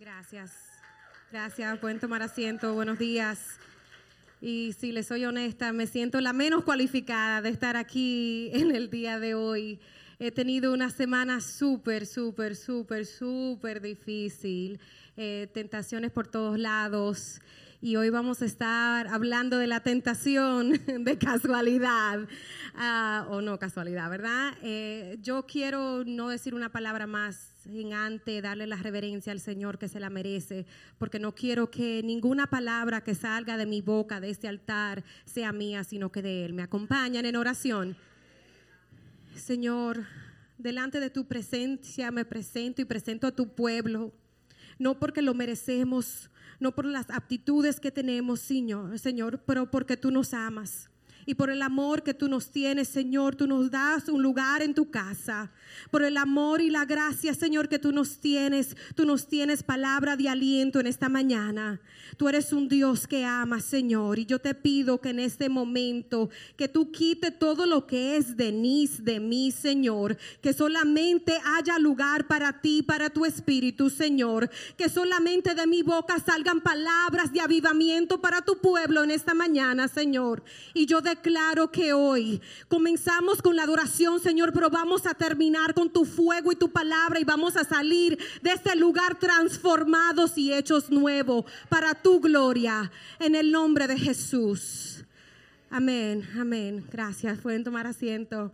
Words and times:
Gracias. 0.00 0.52
Gracias. 1.30 1.78
Pueden 1.78 2.00
tomar 2.00 2.22
asiento. 2.22 2.72
Buenos 2.72 2.98
días. 2.98 3.58
Y 4.40 4.74
si 4.78 4.92
les 4.92 5.08
soy 5.08 5.26
honesta, 5.26 5.74
me 5.74 5.86
siento 5.86 6.22
la 6.22 6.32
menos 6.32 6.64
cualificada 6.64 7.42
de 7.42 7.50
estar 7.50 7.76
aquí 7.76 8.50
en 8.54 8.74
el 8.74 8.88
día 8.88 9.20
de 9.20 9.34
hoy. 9.34 9.78
He 10.18 10.30
tenido 10.30 10.72
una 10.72 10.88
semana 10.88 11.42
súper, 11.42 12.06
súper, 12.06 12.56
súper, 12.56 13.04
súper 13.04 13.82
difícil. 13.82 14.80
Eh, 15.18 15.48
tentaciones 15.52 16.10
por 16.10 16.26
todos 16.26 16.58
lados 16.58 17.42
y 17.82 17.96
hoy 17.96 18.10
vamos 18.10 18.42
a 18.42 18.44
estar 18.44 19.06
hablando 19.08 19.56
de 19.56 19.66
la 19.66 19.80
tentación 19.80 20.72
de 21.04 21.18
casualidad, 21.18 22.20
ah, 22.74 23.26
o 23.30 23.40
no 23.40 23.58
casualidad, 23.58 24.10
¿verdad? 24.10 24.52
Eh, 24.62 25.18
yo 25.22 25.46
quiero 25.46 26.04
no 26.04 26.28
decir 26.28 26.54
una 26.54 26.70
palabra 26.70 27.06
más 27.06 27.54
sin 27.62 27.94
antes 27.94 28.42
darle 28.42 28.66
la 28.66 28.76
reverencia 28.76 29.32
al 29.32 29.40
Señor 29.40 29.78
que 29.78 29.88
se 29.88 29.98
la 29.98 30.10
merece, 30.10 30.66
porque 30.98 31.18
no 31.18 31.34
quiero 31.34 31.70
que 31.70 32.02
ninguna 32.04 32.48
palabra 32.48 33.02
que 33.02 33.14
salga 33.14 33.56
de 33.56 33.66
mi 33.66 33.80
boca, 33.80 34.20
de 34.20 34.30
este 34.30 34.48
altar, 34.48 35.02
sea 35.24 35.52
mía, 35.52 35.82
sino 35.84 36.12
que 36.12 36.20
de 36.20 36.44
Él. 36.44 36.52
¿Me 36.52 36.62
acompañan 36.62 37.24
en 37.24 37.36
oración? 37.36 37.96
Señor, 39.34 40.04
delante 40.58 41.00
de 41.00 41.08
tu 41.08 41.26
presencia 41.26 42.10
me 42.10 42.26
presento 42.26 42.82
y 42.82 42.84
presento 42.84 43.26
a 43.26 43.32
tu 43.32 43.54
pueblo, 43.54 44.12
no 44.80 44.98
porque 44.98 45.22
lo 45.22 45.34
merecemos, 45.34 46.30
no 46.58 46.74
por 46.74 46.86
las 46.86 47.10
aptitudes 47.10 47.78
que 47.78 47.92
tenemos, 47.92 48.40
Señor, 48.40 48.98
Señor, 48.98 49.42
pero 49.46 49.70
porque 49.70 49.96
tú 49.96 50.10
nos 50.10 50.34
amas 50.34 50.90
y 51.26 51.34
por 51.34 51.50
el 51.50 51.62
amor 51.62 52.02
que 52.02 52.14
tú 52.14 52.28
nos 52.28 52.50
tienes, 52.50 52.88
Señor. 52.88 53.36
Tú 53.36 53.46
nos 53.46 53.70
das 53.70 54.08
un 54.08 54.22
lugar 54.22 54.62
en 54.62 54.74
tu 54.74 54.90
casa. 54.90 55.50
Por 55.90 56.02
el 56.02 56.16
amor 56.16 56.60
y 56.60 56.70
la 56.70 56.84
gracia, 56.84 57.34
Señor, 57.34 57.68
que 57.68 57.78
tú 57.78 57.92
nos 57.92 58.18
tienes. 58.18 58.76
Tú 58.94 59.04
nos 59.04 59.26
tienes 59.26 59.62
palabra 59.62 60.16
de 60.16 60.28
aliento 60.28 60.80
en 60.80 60.86
esta 60.86 61.08
mañana. 61.08 61.80
Tú 62.16 62.28
eres 62.28 62.52
un 62.52 62.68
Dios 62.68 63.06
que 63.06 63.24
ama, 63.24 63.60
Señor. 63.60 64.18
Y 64.18 64.26
yo 64.26 64.38
te 64.38 64.54
pido 64.54 65.00
que 65.00 65.10
en 65.10 65.20
este 65.20 65.48
momento, 65.48 66.30
que 66.56 66.68
tú 66.68 66.90
quite 66.90 67.30
todo 67.30 67.66
lo 67.66 67.86
que 67.86 68.16
es 68.16 68.36
de 68.36 68.52
mí, 68.52 68.88
de 69.00 69.20
mí, 69.20 69.50
Señor. 69.50 70.16
Que 70.40 70.52
solamente 70.52 71.38
haya 71.44 71.78
lugar 71.78 72.26
para 72.26 72.60
ti, 72.60 72.82
para 72.82 73.10
tu 73.10 73.24
espíritu, 73.24 73.90
Señor. 73.90 74.50
Que 74.76 74.88
solamente 74.88 75.54
de 75.54 75.66
mi 75.66 75.82
boca 75.82 76.18
salgan 76.18 76.60
palabras 76.60 77.32
de 77.32 77.40
avivamiento 77.40 78.20
para 78.20 78.42
tu 78.42 78.58
pueblo 78.58 79.04
en 79.04 79.10
esta 79.10 79.34
mañana, 79.34 79.88
Señor. 79.88 80.42
Y 80.74 80.86
yo 80.86 81.00
declaro 81.10 81.70
que 81.70 81.92
hoy 81.92 82.40
comenzamos 82.68 83.42
con 83.42 83.56
la 83.56 83.64
adoración, 83.64 84.20
Señor, 84.20 84.52
pero 84.52 84.70
vamos 84.70 85.06
a 85.06 85.14
terminar 85.14 85.74
con 85.74 85.90
tu 85.90 86.04
fuego 86.04 86.52
y 86.52 86.56
tu 86.56 86.70
palabra 86.70 87.18
y 87.18 87.24
vamos 87.24 87.56
a 87.56 87.64
salir 87.64 88.18
de 88.42 88.52
este 88.52 88.76
lugar 88.76 89.18
transformados 89.18 90.38
y 90.38 90.52
hechos 90.52 90.90
nuevos 90.90 91.44
para 91.68 91.94
tu 91.94 92.20
gloria. 92.20 92.90
En 93.18 93.34
el 93.34 93.50
nombre 93.50 93.86
de 93.86 93.98
Jesús. 93.98 95.04
Amén, 95.68 96.28
amén. 96.38 96.86
Gracias. 96.90 97.38
Pueden 97.38 97.64
tomar 97.64 97.86
asiento. 97.86 98.52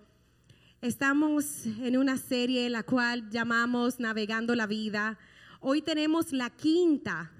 Estamos 0.80 1.66
en 1.66 1.96
una 1.96 2.16
serie 2.16 2.68
la 2.70 2.82
cual 2.82 3.28
llamamos 3.30 4.00
Navegando 4.00 4.54
la 4.54 4.66
Vida. 4.66 5.18
Hoy 5.60 5.82
tenemos 5.82 6.32
la 6.32 6.50
quinta 6.50 7.32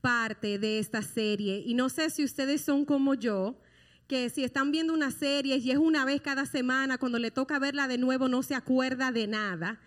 parte 0.00 0.58
de 0.58 0.78
esta 0.78 1.02
serie 1.02 1.62
y 1.64 1.74
no 1.74 1.88
sé 1.88 2.10
si 2.10 2.24
ustedes 2.24 2.60
son 2.60 2.84
como 2.84 3.14
yo, 3.14 3.56
que 4.08 4.30
si 4.30 4.44
están 4.44 4.70
viendo 4.70 4.92
una 4.92 5.10
serie 5.10 5.56
y 5.56 5.70
es 5.70 5.78
una 5.78 6.04
vez 6.04 6.20
cada 6.20 6.46
semana, 6.46 6.98
cuando 6.98 7.18
le 7.18 7.30
toca 7.30 7.58
verla 7.58 7.88
de 7.88 7.98
nuevo 7.98 8.28
no 8.28 8.42
se 8.42 8.54
acuerda 8.54 9.10
de 9.10 9.26
nada. 9.26 9.80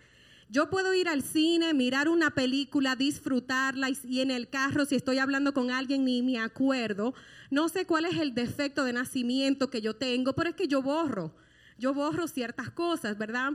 Yo 0.50 0.68
puedo 0.68 0.92
ir 0.94 1.08
al 1.08 1.22
cine, 1.22 1.72
mirar 1.74 2.08
una 2.08 2.30
película, 2.30 2.96
disfrutarla 2.96 3.88
y 4.02 4.20
en 4.20 4.32
el 4.32 4.48
carro, 4.48 4.84
si 4.84 4.96
estoy 4.96 5.18
hablando 5.18 5.54
con 5.54 5.70
alguien, 5.70 6.04
ni 6.04 6.22
me 6.22 6.40
acuerdo. 6.40 7.14
No 7.50 7.68
sé 7.68 7.86
cuál 7.86 8.04
es 8.04 8.18
el 8.18 8.34
defecto 8.34 8.84
de 8.84 8.92
nacimiento 8.92 9.70
que 9.70 9.80
yo 9.80 9.94
tengo, 9.94 10.32
pero 10.34 10.50
es 10.50 10.56
que 10.56 10.66
yo 10.66 10.82
borro. 10.82 11.32
Yo 11.78 11.94
borro 11.94 12.26
ciertas 12.26 12.68
cosas, 12.70 13.16
¿verdad? 13.16 13.52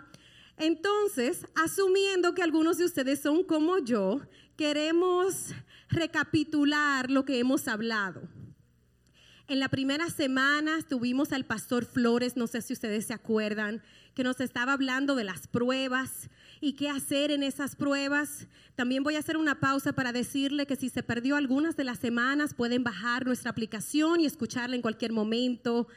Entonces, 0.57 1.45
asumiendo 1.55 2.33
que 2.33 2.41
algunos 2.41 2.77
de 2.77 2.85
ustedes 2.85 3.21
son 3.21 3.43
como 3.43 3.77
yo, 3.79 4.21
queremos 4.55 5.53
recapitular 5.89 7.11
lo 7.11 7.25
que 7.25 7.39
hemos 7.39 7.67
hablado. 7.67 8.21
En 9.47 9.59
la 9.59 9.69
primera 9.69 10.09
semana 10.09 10.79
tuvimos 10.89 11.31
al 11.31 11.45
pastor 11.45 11.85
Flores, 11.85 12.35
no 12.35 12.47
sé 12.47 12.63
si 12.63 12.73
ustedes 12.73 13.05
se 13.05 13.13
acuerdan, 13.13 13.83
que 14.15 14.23
nos 14.23 14.41
estaba 14.41 14.73
hablando 14.73 15.13
de 15.13 15.23
las 15.23 15.45
pruebas 15.47 16.31
y 16.61 16.73
qué 16.73 16.89
hacer 16.89 17.29
en 17.29 17.43
esas 17.43 17.75
pruebas. 17.75 18.47
También 18.73 19.03
voy 19.03 19.17
a 19.17 19.19
hacer 19.19 19.37
una 19.37 19.59
pausa 19.59 19.93
para 19.93 20.11
decirle 20.11 20.65
que 20.65 20.75
si 20.75 20.89
se 20.89 21.03
perdió 21.03 21.35
algunas 21.35 21.75
de 21.75 21.83
las 21.83 21.99
semanas, 21.99 22.55
pueden 22.55 22.83
bajar 22.83 23.27
nuestra 23.27 23.51
aplicación 23.51 24.19
y 24.19 24.25
escucharla 24.25 24.75
en 24.75 24.81
cualquier 24.81 25.13
momento. 25.13 25.87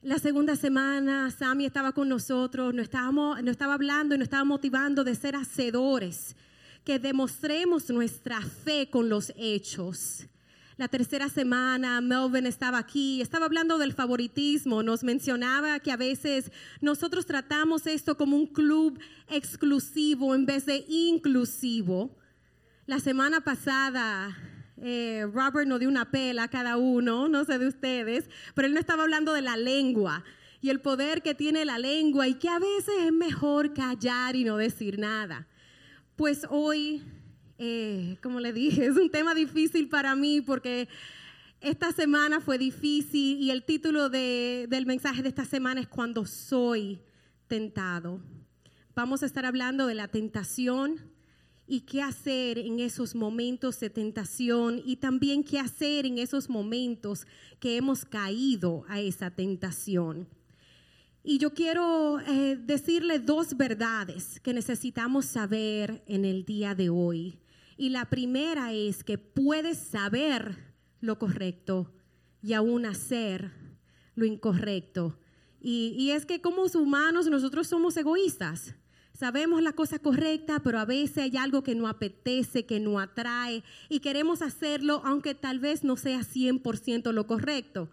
La 0.00 0.20
segunda 0.20 0.54
semana, 0.54 1.28
Sammy 1.32 1.66
estaba 1.66 1.90
con 1.90 2.08
nosotros, 2.08 2.72
nos, 2.72 2.84
estábamos, 2.84 3.42
nos 3.42 3.50
estaba 3.50 3.74
hablando 3.74 4.14
y 4.14 4.18
nos 4.18 4.26
estaba 4.26 4.44
motivando 4.44 5.02
de 5.02 5.16
ser 5.16 5.34
hacedores, 5.34 6.36
que 6.84 7.00
demostremos 7.00 7.90
nuestra 7.90 8.40
fe 8.40 8.88
con 8.88 9.08
los 9.08 9.32
hechos 9.36 10.29
la 10.80 10.88
tercera 10.88 11.28
semana 11.28 12.00
Melvin 12.00 12.46
estaba 12.46 12.78
aquí, 12.78 13.20
estaba 13.20 13.44
hablando 13.44 13.76
del 13.76 13.92
favoritismo, 13.92 14.82
nos 14.82 15.04
mencionaba 15.04 15.78
que 15.80 15.92
a 15.92 15.98
veces 15.98 16.50
nosotros 16.80 17.26
tratamos 17.26 17.86
esto 17.86 18.16
como 18.16 18.34
un 18.34 18.46
club 18.46 18.98
exclusivo 19.28 20.34
en 20.34 20.46
vez 20.46 20.64
de 20.64 20.86
inclusivo. 20.88 22.16
La 22.86 22.98
semana 22.98 23.42
pasada 23.42 24.34
eh, 24.78 25.28
Robert 25.30 25.68
nos 25.68 25.80
dio 25.80 25.88
una 25.90 26.10
pela 26.10 26.44
a 26.44 26.48
cada 26.48 26.78
uno, 26.78 27.28
no 27.28 27.44
sé 27.44 27.58
de 27.58 27.68
ustedes, 27.68 28.30
pero 28.54 28.66
él 28.66 28.72
no 28.72 28.80
estaba 28.80 29.02
hablando 29.02 29.34
de 29.34 29.42
la 29.42 29.58
lengua 29.58 30.24
y 30.62 30.70
el 30.70 30.80
poder 30.80 31.20
que 31.20 31.34
tiene 31.34 31.66
la 31.66 31.78
lengua 31.78 32.26
y 32.26 32.36
que 32.36 32.48
a 32.48 32.58
veces 32.58 32.94
es 33.04 33.12
mejor 33.12 33.74
callar 33.74 34.34
y 34.34 34.44
no 34.44 34.56
decir 34.56 34.98
nada. 34.98 35.46
Pues 36.16 36.46
hoy 36.48 37.02
eh, 37.62 38.16
como 38.22 38.40
le 38.40 38.54
dije, 38.54 38.86
es 38.86 38.96
un 38.96 39.10
tema 39.10 39.34
difícil 39.34 39.88
para 39.88 40.16
mí 40.16 40.40
porque 40.40 40.88
esta 41.60 41.92
semana 41.92 42.40
fue 42.40 42.56
difícil 42.56 43.38
y 43.38 43.50
el 43.50 43.64
título 43.64 44.08
del 44.08 44.86
mensaje 44.86 45.22
de 45.22 45.28
esta 45.28 45.44
semana 45.44 45.82
es 45.82 45.88
Cuando 45.88 46.24
soy 46.24 47.02
tentado. 47.48 48.22
Vamos 48.94 49.22
a 49.22 49.26
estar 49.26 49.44
hablando 49.44 49.86
de 49.86 49.94
la 49.94 50.08
tentación 50.08 51.00
y 51.66 51.82
qué 51.82 52.02
hacer 52.02 52.58
en 52.58 52.80
esos 52.80 53.14
momentos 53.14 53.78
de 53.78 53.90
tentación 53.90 54.80
y 54.84 54.96
también 54.96 55.44
qué 55.44 55.58
hacer 55.58 56.06
en 56.06 56.16
esos 56.16 56.48
momentos 56.48 57.26
que 57.60 57.76
hemos 57.76 58.06
caído 58.06 58.84
a 58.88 59.00
esa 59.00 59.30
tentación. 59.30 60.26
Y 61.22 61.36
yo 61.36 61.52
quiero 61.52 62.20
eh, 62.20 62.56
decirle 62.56 63.18
dos 63.18 63.54
verdades 63.54 64.40
que 64.40 64.54
necesitamos 64.54 65.26
saber 65.26 66.02
en 66.06 66.24
el 66.24 66.46
día 66.46 66.74
de 66.74 66.88
hoy. 66.88 67.38
Y 67.80 67.88
la 67.88 68.10
primera 68.10 68.74
es 68.74 69.02
que 69.02 69.16
puedes 69.16 69.78
saber 69.78 70.74
lo 71.00 71.18
correcto 71.18 71.90
y 72.42 72.52
aún 72.52 72.84
hacer 72.84 73.52
lo 74.14 74.26
incorrecto. 74.26 75.18
Y, 75.62 76.10
es 76.10 76.26
que 76.26 76.42
como 76.42 76.64
humanos 76.74 77.26
nosotros 77.28 77.68
somos 77.68 77.96
egoístas. 77.96 78.74
Sabemos 79.14 79.62
la 79.62 79.72
cosa 79.72 79.98
correcta, 79.98 80.60
pero 80.62 80.78
a 80.78 80.84
veces 80.84 81.16
hay 81.16 81.38
algo 81.38 81.62
que 81.62 81.74
no 81.74 81.88
apetece, 81.88 82.66
que 82.66 82.80
no 82.80 83.00
atrae 83.00 83.64
y 83.88 84.00
queremos 84.00 84.42
hacerlo 84.42 85.00
aunque 85.02 85.34
tal 85.34 85.58
vez 85.58 85.82
no 85.82 85.96
sea 85.96 86.20
100% 86.20 87.12
lo 87.12 87.26
correcto. 87.26 87.88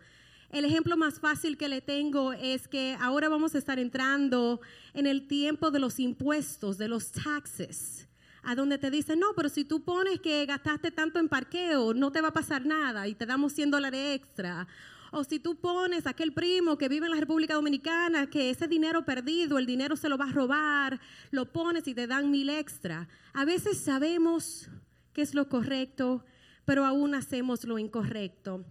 El 0.50 0.66
ejemplo 0.66 0.98
más 0.98 1.22
fácil 1.22 1.56
que 1.56 1.70
le 1.70 1.80
tengo 1.80 2.34
es 2.34 2.68
que 2.68 2.98
ahora 3.00 3.30
vamos 3.30 3.56
a 3.56 3.58
estar 3.58 3.80
entrando 3.80 4.60
en 4.94 5.08
el 5.08 5.30
tiempo 5.30 5.72
de 5.72 5.80
los 5.80 5.98
impuestos, 5.98 6.78
de 6.78 6.90
los 6.90 7.14
taxes 7.14 8.07
a 8.48 8.56
donde 8.56 8.78
te 8.78 8.90
dicen, 8.90 9.20
no, 9.20 9.34
pero 9.36 9.50
si 9.50 9.66
tú 9.66 9.84
pones 9.84 10.22
que 10.22 10.46
gastaste 10.46 10.90
tanto 10.90 11.20
en 11.20 11.28
parqueo, 11.28 11.94
no 11.94 12.14
te 12.14 12.22
va 12.22 12.30
a 12.30 12.34
pasar 12.34 12.66
nada 12.66 13.06
y 13.06 13.14
te 13.14 13.26
damos 13.26 13.52
100 13.52 13.72
dólares 13.72 14.16
extra. 14.16 14.66
O 15.12 15.26
si 15.26 15.38
tú 15.38 15.58
pones 15.58 16.08
a 16.08 16.12
aquel 16.12 16.32
primo 16.32 16.78
que 16.78 16.88
vive 16.88 17.08
en 17.08 17.12
la 17.12 17.20
República 17.20 17.56
Dominicana, 17.56 18.30
que 18.30 18.50
ese 18.50 18.70
dinero 18.70 19.04
perdido, 19.04 19.58
el 19.58 19.66
dinero 19.66 19.98
se 19.98 20.08
lo 20.08 20.18
va 20.18 20.30
a 20.30 20.32
robar, 20.32 21.02
lo 21.30 21.52
pones 21.52 21.90
y 21.90 21.94
te 21.94 22.08
dan 22.08 22.32
mil 22.32 22.50
extra. 22.50 23.10
A 23.34 23.44
veces 23.44 23.80
sabemos 23.80 24.70
qué 25.12 25.24
es 25.24 25.36
lo 25.36 25.50
correcto, 25.50 26.24
pero 26.64 26.86
aún 26.86 27.16
hacemos 27.16 27.66
lo 27.66 27.78
incorrecto. 27.78 28.64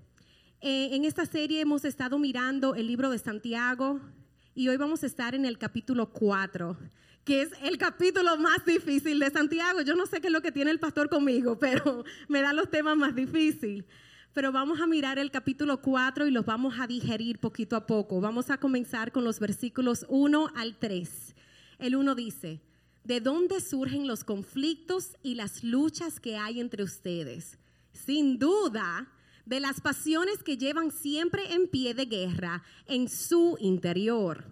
Eh, 0.63 0.89
en 0.93 1.05
esta 1.05 1.27
serie 1.27 1.61
hemos 1.61 1.85
estado 1.85 2.19
mirando 2.19 2.77
el 2.77 2.87
libro 2.87 3.11
de 3.11 3.19
Santiago 3.19 4.01
y 4.57 4.69
hoy 4.69 4.79
vamos 4.79 5.05
a 5.05 5.07
estar 5.07 5.35
en 5.35 5.45
el 5.45 5.59
capítulo 5.59 6.11
4 6.11 6.77
que 7.25 7.43
es 7.43 7.51
el 7.61 7.77
capítulo 7.77 8.37
más 8.39 8.65
difícil 8.65 9.19
de 9.19 9.31
Santiago. 9.31 9.81
Yo 9.81 9.97
no 9.97 10.07
sé 10.07 10.21
qué 10.21 10.29
es 10.29 10.33
lo 10.33 10.43
que 10.43 10.53
tiene 10.53 10.71
el 10.71 10.79
pastor 10.79 11.09
conmigo, 11.09 11.59
pero 11.61 12.05
me 12.29 12.41
da 12.41 12.53
los 12.53 12.71
temas 12.71 12.97
más 12.97 13.17
difíciles. 13.17 13.85
Pero 14.33 14.53
vamos 14.53 14.81
a 14.81 14.87
mirar 14.87 15.19
el 15.19 15.33
capítulo 15.33 15.83
4 15.83 16.29
y 16.29 16.31
los 16.31 16.47
vamos 16.47 16.79
a 16.79 16.87
digerir 16.87 17.41
poquito 17.41 17.75
a 17.75 17.85
poco. 17.85 18.21
Vamos 18.21 18.49
a 18.49 18.59
comenzar 18.59 19.11
con 19.11 19.25
los 19.25 19.41
versículos 19.41 20.07
1 20.09 20.53
al 20.55 20.77
3. 20.77 21.35
El 21.81 21.97
1 21.97 22.15
dice, 22.15 22.61
¿De 23.03 23.21
dónde 23.21 23.61
surgen 23.61 24.07
los 24.07 24.23
conflictos 24.23 25.17
y 25.25 25.35
las 25.35 25.65
luchas 25.65 26.21
que 26.21 26.37
hay 26.37 26.61
entre 26.61 26.85
ustedes? 26.85 27.59
Sin 27.93 28.39
duda, 28.39 29.09
de 29.47 29.61
las 29.61 29.81
pasiones 29.81 30.43
que 30.43 30.59
llevan 30.59 30.91
siempre 30.91 31.55
en 31.55 31.69
pie 31.69 31.95
de 31.95 32.05
guerra 32.05 32.63
en 32.87 33.09
su 33.09 33.57
interior. 33.61 34.45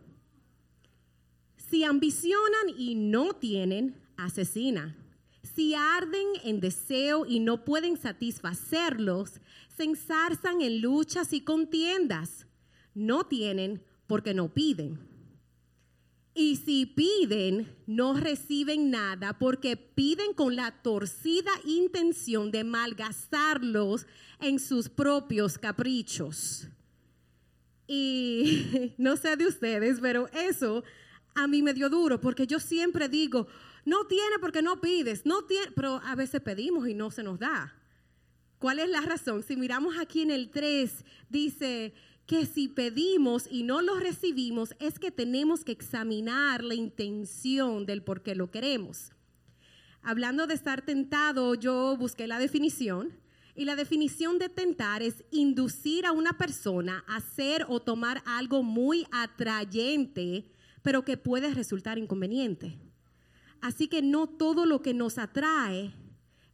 Si 1.56 1.84
ambicionan 1.84 2.68
y 2.78 2.94
no 2.94 3.34
tienen, 3.34 4.00
asesina. 4.16 4.96
Si 5.42 5.74
arden 5.74 6.26
en 6.44 6.60
deseo 6.60 7.26
y 7.26 7.40
no 7.40 7.64
pueden 7.64 7.96
satisfacerlos, 7.96 9.40
se 9.76 9.84
ensarzan 9.84 10.62
en 10.62 10.80
luchas 10.80 11.32
y 11.32 11.40
contiendas. 11.40 12.46
No 12.94 13.24
tienen 13.24 13.82
porque 14.06 14.32
no 14.32 14.54
piden. 14.54 15.13
Y 16.34 16.56
si 16.56 16.86
piden, 16.86 17.72
no 17.86 18.14
reciben 18.14 18.90
nada 18.90 19.38
porque 19.38 19.76
piden 19.76 20.34
con 20.34 20.56
la 20.56 20.82
torcida 20.82 21.52
intención 21.64 22.50
de 22.50 22.64
malgastarlos 22.64 24.06
en 24.40 24.58
sus 24.58 24.88
propios 24.88 25.58
caprichos. 25.58 26.66
Y 27.86 28.92
no 28.98 29.16
sé 29.16 29.36
de 29.36 29.46
ustedes, 29.46 30.00
pero 30.00 30.28
eso 30.32 30.82
a 31.36 31.46
mí 31.46 31.62
me 31.62 31.74
dio 31.74 31.88
duro 31.88 32.20
porque 32.20 32.46
yo 32.46 32.58
siempre 32.58 33.08
digo, 33.08 33.46
no 33.84 34.06
tiene 34.06 34.38
porque 34.40 34.62
no 34.62 34.80
pides, 34.80 35.26
no 35.26 35.44
tiene, 35.44 35.70
pero 35.72 36.00
a 36.04 36.16
veces 36.16 36.40
pedimos 36.40 36.88
y 36.88 36.94
no 36.94 37.12
se 37.12 37.22
nos 37.22 37.38
da. 37.38 37.76
¿Cuál 38.58 38.78
es 38.78 38.88
la 38.88 39.02
razón? 39.02 39.42
Si 39.42 39.56
miramos 39.56 39.98
aquí 39.98 40.22
en 40.22 40.30
el 40.30 40.50
3, 40.50 41.04
dice, 41.28 41.92
que 42.26 42.46
si 42.46 42.68
pedimos 42.68 43.46
y 43.50 43.62
no 43.62 43.82
lo 43.82 43.98
recibimos 43.98 44.74
es 44.78 44.98
que 44.98 45.10
tenemos 45.10 45.64
que 45.64 45.72
examinar 45.72 46.64
la 46.64 46.74
intención 46.74 47.84
del 47.86 48.02
por 48.02 48.22
qué 48.22 48.34
lo 48.34 48.50
queremos. 48.50 49.12
Hablando 50.02 50.46
de 50.46 50.54
estar 50.54 50.82
tentado, 50.82 51.54
yo 51.54 51.96
busqué 51.96 52.26
la 52.26 52.38
definición 52.38 53.18
y 53.54 53.64
la 53.64 53.76
definición 53.76 54.38
de 54.38 54.48
tentar 54.48 55.02
es 55.02 55.24
inducir 55.30 56.06
a 56.06 56.12
una 56.12 56.36
persona 56.36 57.04
a 57.06 57.16
hacer 57.16 57.66
o 57.68 57.80
tomar 57.80 58.22
algo 58.26 58.62
muy 58.62 59.06
atrayente, 59.12 60.46
pero 60.82 61.04
que 61.04 61.16
puede 61.16 61.54
resultar 61.54 61.98
inconveniente. 61.98 62.78
Así 63.60 63.88
que 63.88 64.02
no 64.02 64.26
todo 64.26 64.66
lo 64.66 64.82
que 64.82 64.92
nos 64.92 65.18
atrae 65.18 65.94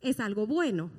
es 0.01 0.21
algo 0.21 0.47
bueno. 0.47 0.91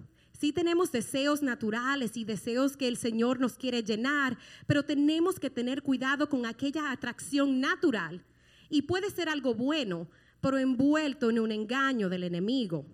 Sí 0.42 0.52
tenemos 0.52 0.92
deseos 0.92 1.44
naturales 1.44 2.18
y 2.18 2.26
deseos 2.26 2.76
que 2.76 2.88
el 2.88 2.98
Señor 2.98 3.40
nos 3.40 3.60
quiere 3.60 3.84
llenar, 3.84 4.40
pero 4.66 4.84
tenemos 4.84 5.40
que 5.40 5.52
tener 5.52 5.84
cuidado 5.84 6.28
con 6.30 6.48
aquella 6.48 6.92
atracción 6.92 7.60
natural. 7.60 8.26
Y 8.68 8.82
puede 8.82 9.12
ser 9.12 9.30
algo 9.30 9.54
bueno, 9.54 10.10
pero 10.42 10.58
envuelto 10.58 11.30
en 11.30 11.38
un 11.38 11.52
engaño 11.52 12.10
del 12.10 12.24
enemigo. 12.24 12.88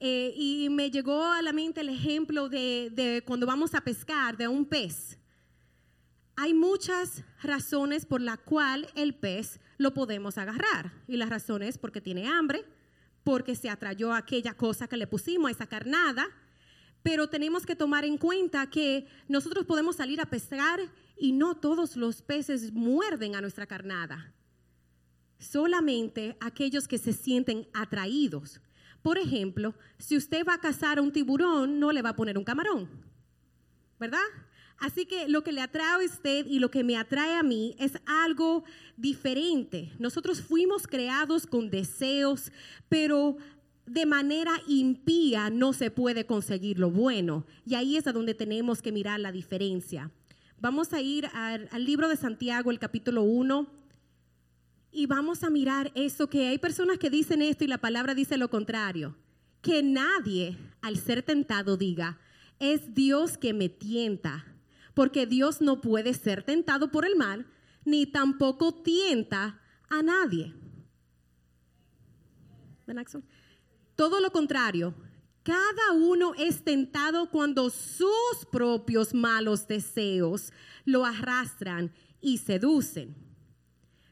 Eh, 0.00 0.34
y 0.36 0.68
me 0.68 0.90
llegó 0.90 1.32
a 1.32 1.40
la 1.40 1.54
mente 1.54 1.80
el 1.80 1.88
ejemplo 1.88 2.50
de, 2.50 3.22
cuando 3.26 3.46
vamos 3.46 3.74
a 3.74 3.80
pescar 3.80 4.36
de 4.36 4.48
un 4.48 4.66
pez. 4.66 5.18
Hay 6.36 6.52
muchas 6.52 7.24
razones 7.42 8.04
por 8.04 8.20
la 8.20 8.36
cual 8.36 8.86
el 8.96 9.14
pez 9.14 9.60
lo 9.78 9.94
podemos 9.94 10.36
agarrar. 10.36 10.92
Y 11.08 11.16
la 11.16 11.24
razón 11.24 11.62
es 11.62 11.78
porque 11.78 12.02
tiene 12.02 12.28
hambre, 12.28 12.66
porque 13.24 13.54
se 13.54 13.70
atrayó 13.70 14.12
aquella 14.12 14.54
cosa 14.54 14.88
que 14.88 14.96
le 14.96 15.06
pusimos, 15.06 15.48
a 15.48 15.52
esa 15.52 15.66
carnada. 15.66 16.26
Pero 17.02 17.28
tenemos 17.28 17.66
que 17.66 17.76
tomar 17.76 18.04
en 18.04 18.16
cuenta 18.16 18.68
que 18.70 19.06
nosotros 19.28 19.66
podemos 19.66 19.96
salir 19.96 20.20
a 20.20 20.26
pescar 20.26 20.80
y 21.16 21.32
no 21.32 21.56
todos 21.56 21.96
los 21.96 22.22
peces 22.22 22.72
muerden 22.72 23.34
a 23.34 23.40
nuestra 23.40 23.66
carnada. 23.66 24.32
Solamente 25.38 26.36
aquellos 26.40 26.86
que 26.86 26.98
se 26.98 27.12
sienten 27.12 27.66
atraídos. 27.72 28.60
Por 29.02 29.18
ejemplo, 29.18 29.74
si 29.98 30.16
usted 30.16 30.46
va 30.46 30.54
a 30.54 30.60
cazar 30.60 30.98
a 30.98 31.02
un 31.02 31.12
tiburón, 31.12 31.80
no 31.80 31.90
le 31.90 32.02
va 32.02 32.10
a 32.10 32.16
poner 32.16 32.38
un 32.38 32.44
camarón, 32.44 32.88
¿verdad? 33.98 34.20
Así 34.82 35.06
que 35.06 35.28
lo 35.28 35.44
que 35.44 35.52
le 35.52 35.60
atrae 35.60 36.02
a 36.02 36.04
usted 36.04 36.44
y 36.44 36.58
lo 36.58 36.68
que 36.72 36.82
me 36.82 36.96
atrae 36.96 37.34
a 37.36 37.44
mí 37.44 37.76
es 37.78 37.92
algo 38.04 38.64
diferente. 38.96 39.92
Nosotros 40.00 40.40
fuimos 40.40 40.88
creados 40.88 41.46
con 41.46 41.70
deseos, 41.70 42.50
pero 42.88 43.36
de 43.86 44.06
manera 44.06 44.50
impía 44.66 45.50
no 45.50 45.72
se 45.72 45.92
puede 45.92 46.26
conseguir 46.26 46.80
lo 46.80 46.90
bueno. 46.90 47.46
Y 47.64 47.76
ahí 47.76 47.96
es 47.96 48.08
a 48.08 48.12
donde 48.12 48.34
tenemos 48.34 48.82
que 48.82 48.90
mirar 48.90 49.20
la 49.20 49.30
diferencia. 49.30 50.10
Vamos 50.58 50.92
a 50.92 51.00
ir 51.00 51.30
al, 51.32 51.68
libro 51.84 52.08
de 52.08 52.16
Santiago, 52.16 52.72
el 52.72 52.80
capítulo 52.80 53.22
1, 53.22 53.68
y 54.90 55.06
vamos 55.06 55.44
a 55.44 55.50
mirar 55.50 55.92
eso 55.94 56.28
que 56.28 56.48
hay 56.48 56.58
personas 56.58 56.98
que 56.98 57.08
dicen 57.08 57.40
esto 57.40 57.62
y 57.62 57.68
la 57.68 57.78
palabra 57.78 58.16
dice 58.16 58.36
lo 58.36 58.50
contrario. 58.50 59.16
Que 59.60 59.80
nadie 59.84 60.58
al 60.80 60.96
ser 60.96 61.22
tentado 61.22 61.76
diga, 61.76 62.18
es 62.58 62.96
Dios 62.96 63.38
que 63.38 63.54
me 63.54 63.68
tienta 63.68 64.51
porque 64.94 65.26
Dios 65.26 65.60
no 65.60 65.80
puede 65.80 66.14
ser 66.14 66.42
tentado 66.42 66.90
por 66.90 67.06
el 67.06 67.16
mal, 67.16 67.46
ni 67.84 68.06
tampoco 68.06 68.74
tienta 68.82 69.60
a 69.88 70.02
nadie. 70.02 70.54
Todo 73.96 74.20
lo 74.20 74.30
contrario, 74.30 74.94
cada 75.42 75.92
uno 75.92 76.34
es 76.36 76.62
tentado 76.62 77.30
cuando 77.30 77.70
sus 77.70 78.46
propios 78.50 79.14
malos 79.14 79.66
deseos 79.66 80.52
lo 80.84 81.04
arrastran 81.04 81.92
y 82.20 82.38
seducen. 82.38 83.16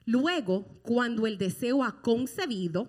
Luego, 0.06 0.64
cuando 0.82 1.26
el 1.26 1.38
deseo 1.38 1.84
ha 1.84 2.02
concebido, 2.02 2.88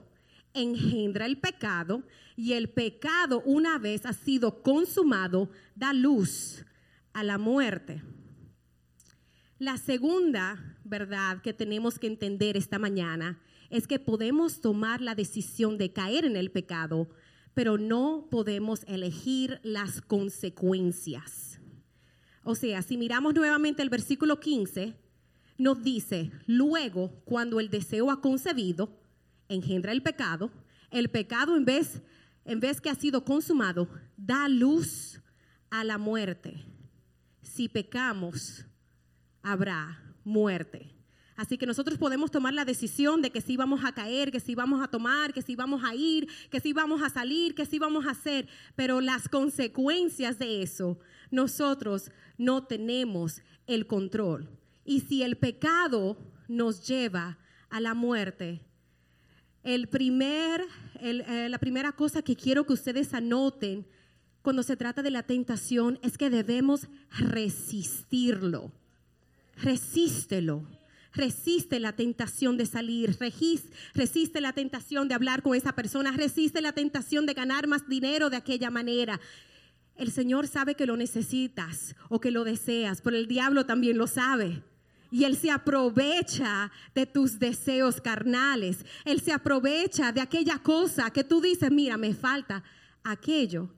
engendra 0.54 1.26
el 1.26 1.38
pecado 1.40 2.04
y 2.36 2.54
el 2.54 2.70
pecado 2.70 3.42
una 3.46 3.78
vez 3.78 4.06
ha 4.06 4.14
sido 4.14 4.64
consumado 4.64 5.50
da 5.76 5.94
luz 5.94 6.66
a 7.14 7.24
la 7.24 7.38
muerte. 7.38 8.02
La 9.60 9.78
segunda 9.78 10.78
verdad 10.84 11.42
que 11.42 11.54
tenemos 11.54 12.00
que 12.00 12.08
entender 12.08 12.58
esta 12.58 12.80
mañana 12.80 13.40
es 13.70 13.88
que 13.88 14.00
podemos 14.00 14.60
tomar 14.60 15.02
la 15.02 15.16
decisión 15.16 15.78
de 15.78 15.94
caer 15.94 16.26
en 16.26 16.36
el 16.36 16.52
pecado, 16.52 17.10
pero 17.54 17.78
no 17.78 18.28
podemos 18.32 18.84
elegir 18.88 19.60
las 19.64 20.02
consecuencias. 20.02 21.60
O 22.44 22.56
sea, 22.56 22.82
si 22.82 22.98
miramos 22.98 23.36
nuevamente 23.36 23.84
el 23.84 23.90
versículo 23.90 24.40
15, 24.40 24.96
nos 25.58 25.84
dice, 25.84 26.32
luego 26.48 27.22
cuando 27.24 27.60
el 27.60 27.70
deseo 27.70 28.10
ha 28.10 28.20
concebido, 28.20 29.00
engendra 29.48 29.92
el 29.92 30.02
pecado, 30.02 30.50
el 30.90 31.10
pecado 31.10 31.56
en 31.56 31.66
vez, 31.66 32.02
en 32.46 32.60
vez 32.60 32.82
que 32.82 32.90
ha 32.90 32.96
sido 32.96 33.24
consumado, 33.24 33.88
da 34.18 34.50
luz 34.50 35.22
a 35.70 35.84
la 35.84 36.00
muerte 36.00 36.66
si 37.42 37.70
pecamos, 37.70 38.66
habrá 39.42 40.00
muerte. 40.24 40.94
Así 41.36 41.58
que 41.58 41.66
nosotros 41.66 41.98
podemos 41.98 42.30
tomar 42.30 42.54
la 42.54 42.66
decisión 42.66 43.22
de 43.22 43.32
que 43.32 43.42
si 43.42 43.58
vamos 43.58 43.84
a 43.84 43.94
caer, 43.94 44.32
que 44.32 44.40
si 44.40 44.54
vamos 44.54 44.84
a 44.84 44.88
tomar, 44.88 45.34
que 45.34 45.42
si 45.42 45.56
vamos 45.56 45.84
a 45.84 45.96
ir, 45.96 46.28
que 46.52 46.60
si 46.60 46.72
vamos 46.72 47.02
a 47.02 47.10
salir, 47.10 47.56
que 47.56 47.66
si 47.66 47.80
vamos 47.80 48.06
a 48.06 48.12
hacer, 48.12 48.48
pero 48.76 49.02
las 49.02 49.28
consecuencias 49.28 50.38
de 50.38 50.62
eso 50.62 51.00
nosotros 51.32 52.12
no 52.38 52.66
tenemos 52.66 53.42
el 53.66 53.88
control. 53.88 54.50
Y 54.86 55.00
si 55.00 55.24
el 55.24 55.38
pecado 55.38 56.18
nos 56.48 56.86
lleva 56.86 57.40
a 57.70 57.80
la 57.80 57.94
muerte, 57.94 58.62
el 59.64 59.88
primer, 59.88 60.64
eh, 61.00 61.48
la 61.50 61.58
primera 61.60 61.92
cosa 61.94 62.22
que 62.22 62.36
quiero 62.36 62.66
que 62.66 62.74
ustedes 62.74 63.14
anoten 63.14 63.88
cuando 64.42 64.64
se 64.64 64.76
trata 64.76 65.04
de 65.04 65.12
la 65.12 65.24
tentación 65.24 66.00
es 66.02 66.18
que 66.18 66.30
debemos 66.30 66.88
resistirlo. 67.18 68.72
Resístelo. 69.58 70.66
Resiste 71.14 71.80
la 71.80 71.92
tentación 71.92 72.56
de 72.56 72.66
salir, 72.66 73.18
resiste 73.94 74.40
la 74.40 74.54
tentación 74.54 75.10
de 75.10 75.14
hablar 75.14 75.44
con 75.44 75.56
esa 75.56 75.74
persona, 75.74 76.12
resiste 76.14 76.62
la 76.62 76.72
tentación 76.72 77.26
de 77.26 77.34
ganar 77.34 77.68
más 77.68 77.88
dinero 77.90 78.30
de 78.30 78.38
aquella 78.38 78.70
manera. 78.70 79.20
El 79.98 80.10
Señor 80.10 80.48
sabe 80.48 80.76
que 80.76 80.86
lo 80.86 80.96
necesitas 80.96 81.96
o 82.08 82.22
que 82.22 82.32
lo 82.32 82.46
deseas, 82.46 83.02
pero 83.02 83.18
el 83.18 83.28
diablo 83.28 83.66
también 83.66 83.98
lo 83.98 84.08
sabe. 84.08 84.64
Y 85.12 85.26
Él 85.26 85.36
se 85.36 85.52
aprovecha 85.52 86.72
de 86.96 87.06
tus 87.06 87.38
deseos 87.40 88.00
carnales. 88.00 88.86
Él 89.04 89.20
se 89.20 89.34
aprovecha 89.34 90.14
de 90.14 90.22
aquella 90.22 90.60
cosa 90.60 91.12
que 91.12 91.26
tú 91.26 91.42
dices, 91.42 91.70
mira, 91.70 91.98
me 91.98 92.14
falta 92.14 92.64
aquello 93.04 93.70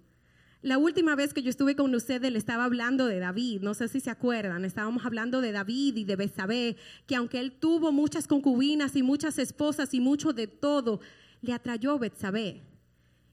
la 0.64 0.78
última 0.78 1.14
vez 1.16 1.34
que 1.34 1.44
yo 1.44 1.50
estuve 1.50 1.76
con 1.76 1.94
ustedes 1.94 2.32
le 2.32 2.38
estaba 2.38 2.64
hablando 2.64 3.06
de 3.08 3.20
David, 3.20 3.62
no 3.62 3.74
sé 3.74 3.90
si 3.90 4.00
se 4.00 4.10
acuerdan, 4.10 4.64
estábamos 4.64 5.06
hablando 5.06 5.42
de 5.42 5.52
David 5.52 5.98
y 5.98 6.06
de 6.06 6.16
Besabé, 6.16 6.78
que 7.06 7.18
aunque 7.18 7.42
él 7.42 7.52
tuvo 7.52 7.92
muchas 7.92 8.28
concubinas 8.28 8.96
y 8.96 9.04
muchas 9.04 9.38
esposas 9.40 9.94
y 9.94 10.00
mucho 10.00 10.32
de 10.32 10.48
todo, 10.48 11.02
le 11.42 11.52
atrayó 11.52 12.00
Betsabé. 12.00 12.62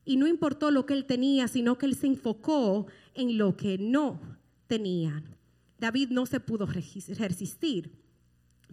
Y 0.05 0.17
no 0.17 0.27
importó 0.27 0.73
lo 0.73 0.87
que 0.87 0.95
él 0.95 1.05
tenía, 1.05 1.47
sino 1.47 1.79
que 1.79 1.87
él 1.87 1.95
se 1.95 2.09
enfocó 2.09 2.89
en 3.15 3.39
lo 3.39 3.57
que 3.57 3.79
no 3.79 4.21
tenía. 4.67 5.23
David 5.79 6.11
no 6.11 6.27
se 6.27 6.41
pudo 6.41 6.67
resistir. 6.67 7.93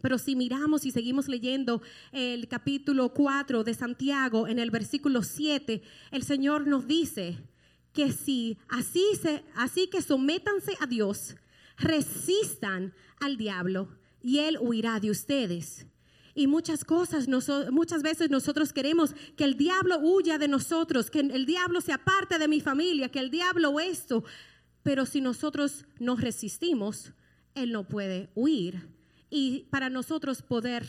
Pero 0.01 0.17
si 0.17 0.35
miramos 0.35 0.83
y 0.85 0.91
seguimos 0.91 1.27
leyendo 1.27 1.83
el 2.11 2.47
capítulo 2.47 3.13
4 3.13 3.63
de 3.63 3.73
Santiago, 3.75 4.47
en 4.47 4.57
el 4.57 4.71
versículo 4.71 5.21
7, 5.21 5.83
el 6.11 6.23
Señor 6.23 6.65
nos 6.65 6.87
dice 6.87 7.37
que 7.97 8.11
si 8.11 8.59
así, 8.69 9.03
se, 9.19 9.43
así 9.55 9.87
que 9.87 10.03
sométanse 10.03 10.77
a 10.79 10.85
Dios, 10.85 11.35
resistan 11.79 12.93
al 13.19 13.37
diablo 13.37 13.89
y 14.21 14.37
él 14.37 14.59
huirá 14.61 14.99
de 14.99 15.09
ustedes. 15.09 15.87
Y 16.35 16.45
muchas 16.45 16.85
cosas, 16.85 17.27
muchas 17.71 18.03
veces 18.03 18.29
nosotros 18.29 18.71
queremos 18.71 19.15
que 19.35 19.45
el 19.45 19.57
diablo 19.57 19.97
huya 19.97 20.37
de 20.37 20.47
nosotros, 20.47 21.09
que 21.09 21.21
el 21.21 21.47
diablo 21.47 21.81
se 21.81 21.91
aparte 21.91 22.37
de 22.37 22.47
mi 22.47 22.61
familia, 22.61 23.09
que 23.09 23.17
el 23.17 23.31
diablo 23.31 23.79
esto. 23.79 24.23
Pero 24.83 25.07
si 25.07 25.19
nosotros 25.19 25.85
nos 25.97 26.21
resistimos, 26.21 27.13
él 27.55 27.71
no 27.71 27.87
puede 27.87 28.29
huir. 28.35 28.89
Y 29.31 29.65
para 29.71 29.89
nosotros 29.89 30.43
poder 30.43 30.85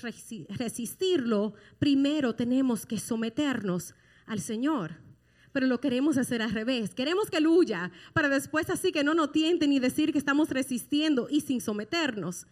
resistirlo, 0.51 1.55
primero 1.79 2.35
tenemos 2.35 2.85
que 2.85 2.99
someternos 2.99 3.95
al 4.27 4.41
Señor. 4.41 5.08
Pero 5.53 5.67
lo 5.67 5.81
queremos 5.81 6.19
hacer 6.19 6.43
al 6.43 6.53
revés. 6.53 6.95
Queremos 6.95 7.31
que 7.31 7.39
Él 7.39 7.47
huya 7.47 7.91
para 8.13 8.29
después 8.29 8.71
así 8.71 8.93
que 8.93 9.05
no 9.05 9.15
nos 9.15 9.33
tienten 9.33 9.71
ni 9.71 9.79
decir 9.79 10.13
que 10.13 10.19
estamos 10.19 10.51
resistiendo 10.51 11.29
y 11.31 11.41
sin 11.41 11.61
someternos. 11.61 12.47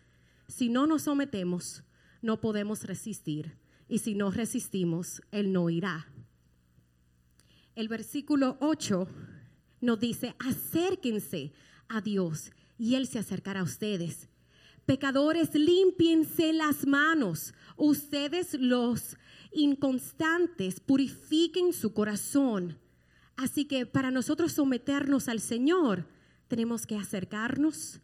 Si 0.49 0.69
no 0.69 0.87
nos 0.87 1.03
sometemos, 1.03 1.83
no 2.23 2.41
podemos 2.41 2.85
resistir. 2.85 3.57
Y 3.88 3.99
si 3.99 4.15
no 4.15 4.31
resistimos, 4.31 5.23
Él 5.31 5.53
no 5.53 5.71
irá. 5.71 6.07
El 7.75 7.88
versículo 7.88 8.57
8 8.61 9.07
nos 9.81 10.00
dice, 10.00 10.35
acérquense 10.38 11.53
a 11.88 12.00
Dios 12.00 12.50
y 12.79 12.95
Él 12.95 13.07
se 13.07 13.19
acercará 13.19 13.61
a 13.61 13.65
ustedes. 13.65 14.29
Pecadores, 14.87 15.55
límpiense 15.55 16.53
las 16.53 16.87
manos. 16.87 17.53
Ustedes 17.76 18.55
los 18.55 19.17
inconstantes, 19.53 20.81
purifiquen 20.81 21.73
su 21.73 21.93
corazón. 21.93 22.79
Así 23.37 23.66
que 23.66 23.87
para 23.87 24.11
nosotros 24.11 24.52
someternos 24.52 25.28
al 25.28 25.40
Señor, 25.40 26.07
tenemos 26.49 26.87
que 26.87 26.97
acercarnos, 26.97 28.00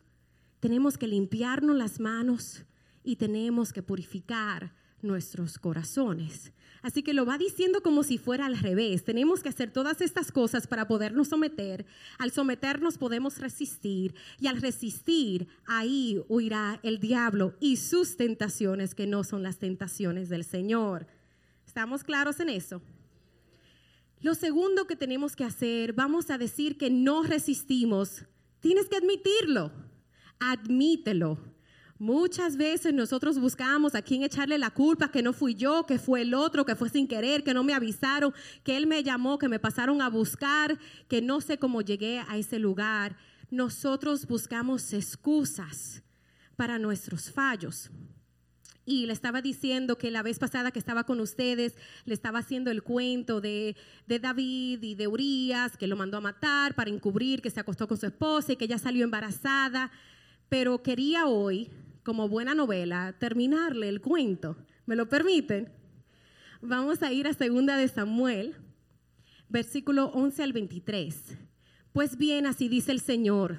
tenemos 0.60 0.98
que 0.98 1.08
limpiarnos 1.08 1.76
las 1.76 2.00
manos 2.00 2.64
y 3.02 3.16
tenemos 3.16 3.72
que 3.72 3.82
purificar 3.82 4.74
nuestros 5.00 5.58
corazones. 5.58 6.52
Así 6.82 7.02
que 7.02 7.14
lo 7.14 7.24
va 7.24 7.38
diciendo 7.38 7.80
como 7.80 8.02
si 8.02 8.18
fuera 8.18 8.46
al 8.46 8.58
revés. 8.58 9.04
Tenemos 9.04 9.42
que 9.42 9.48
hacer 9.48 9.72
todas 9.72 10.00
estas 10.00 10.32
cosas 10.32 10.66
para 10.66 10.88
podernos 10.88 11.28
someter. 11.28 11.86
Al 12.18 12.32
someternos 12.32 12.98
podemos 12.98 13.38
resistir 13.38 14.14
y 14.40 14.48
al 14.48 14.60
resistir 14.60 15.46
ahí 15.66 16.20
huirá 16.28 16.80
el 16.82 16.98
diablo 16.98 17.54
y 17.60 17.76
sus 17.76 18.16
tentaciones 18.16 18.94
que 18.94 19.06
no 19.06 19.22
son 19.22 19.44
las 19.44 19.58
tentaciones 19.58 20.28
del 20.28 20.44
Señor. 20.44 21.06
¿Estamos 21.64 22.02
claros 22.02 22.40
en 22.40 22.48
eso? 22.48 22.82
Lo 24.22 24.34
segundo 24.34 24.86
que 24.86 24.96
tenemos 24.96 25.36
que 25.36 25.44
hacer, 25.44 25.92
vamos 25.92 26.30
a 26.30 26.38
decir 26.38 26.78
que 26.78 26.90
no 26.90 27.22
resistimos. 27.22 28.24
Tienes 28.60 28.88
que 28.88 28.96
admitirlo. 28.96 29.72
Admítelo 30.38 31.38
Muchas 32.02 32.56
veces 32.56 32.92
nosotros 32.92 33.38
buscamos 33.38 33.94
a 33.94 34.02
quién 34.02 34.24
echarle 34.24 34.58
la 34.58 34.70
culpa, 34.70 35.12
que 35.12 35.22
no 35.22 35.32
fui 35.32 35.54
yo, 35.54 35.86
que 35.86 36.00
fue 36.00 36.22
el 36.22 36.34
otro, 36.34 36.66
que 36.66 36.74
fue 36.74 36.88
sin 36.88 37.06
querer, 37.06 37.44
que 37.44 37.54
no 37.54 37.62
me 37.62 37.74
avisaron, 37.74 38.34
que 38.64 38.76
él 38.76 38.88
me 38.88 39.04
llamó, 39.04 39.38
que 39.38 39.48
me 39.48 39.60
pasaron 39.60 40.02
a 40.02 40.10
buscar, 40.10 40.80
que 41.06 41.22
no 41.22 41.40
sé 41.40 41.58
cómo 41.58 41.80
llegué 41.80 42.18
a 42.26 42.36
ese 42.36 42.58
lugar. 42.58 43.16
Nosotros 43.52 44.26
buscamos 44.26 44.92
excusas 44.92 46.02
para 46.56 46.76
nuestros 46.76 47.30
fallos. 47.30 47.88
Y 48.84 49.06
le 49.06 49.12
estaba 49.12 49.42
diciendo 49.42 49.96
que 49.96 50.10
la 50.10 50.22
vez 50.22 50.38
pasada 50.38 50.72
que 50.72 50.78
estaba 50.78 51.04
con 51.04 51.20
ustedes, 51.20 51.76
le 52.04 52.14
estaba 52.14 52.40
haciendo 52.40 52.70
el 52.70 52.82
cuento 52.82 53.40
de, 53.40 53.76
de, 54.06 54.18
David 54.18 54.82
y 54.82 54.94
de 54.96 55.06
Urias, 55.06 55.76
que 55.76 55.86
lo 55.86 55.96
mandó 55.96 56.16
a 56.16 56.20
matar 56.20 56.74
para 56.74 56.90
encubrir 56.90 57.40
que 57.42 57.50
se 57.50 57.60
acostó 57.60 57.86
con 57.86 57.96
su 57.96 58.06
esposa 58.06 58.52
y 58.52 58.56
que 58.56 58.64
ella 58.64 58.78
salió 58.78 59.04
embarazada. 59.04 59.92
Pero 60.48 60.82
quería 60.82 61.26
hoy 61.26 61.70
como 62.02 62.28
buena 62.28 62.54
novela, 62.54 63.14
terminarle 63.18 63.88
el 63.88 64.00
cuento. 64.00 64.56
¿Me 64.86 64.96
lo 64.96 65.08
permiten? 65.08 65.70
Vamos 66.60 67.02
a 67.02 67.12
ir 67.12 67.26
a 67.26 67.34
segunda 67.34 67.76
de 67.76 67.88
Samuel, 67.88 68.56
versículo 69.48 70.06
11 70.06 70.42
al 70.42 70.52
23. 70.52 71.38
Pues 71.92 72.16
bien, 72.16 72.46
así 72.46 72.68
dice 72.68 72.92
el 72.92 73.00
Señor, 73.00 73.58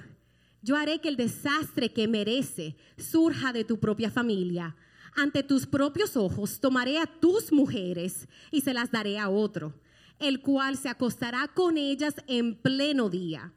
yo 0.62 0.76
haré 0.76 1.00
que 1.00 1.08
el 1.08 1.16
desastre 1.16 1.92
que 1.92 2.08
merece 2.08 2.76
surja 2.96 3.52
de 3.52 3.64
tu 3.64 3.78
propia 3.78 4.10
familia. 4.10 4.76
Ante 5.16 5.42
tus 5.42 5.66
propios 5.66 6.16
ojos 6.16 6.60
tomaré 6.60 6.98
a 6.98 7.06
tus 7.06 7.52
mujeres 7.52 8.28
y 8.50 8.60
se 8.60 8.74
las 8.74 8.90
daré 8.90 9.18
a 9.18 9.28
otro, 9.28 9.72
el 10.18 10.40
cual 10.40 10.76
se 10.76 10.88
acostará 10.88 11.48
con 11.48 11.78
ellas 11.78 12.14
en 12.26 12.54
pleno 12.54 13.08
día 13.08 13.52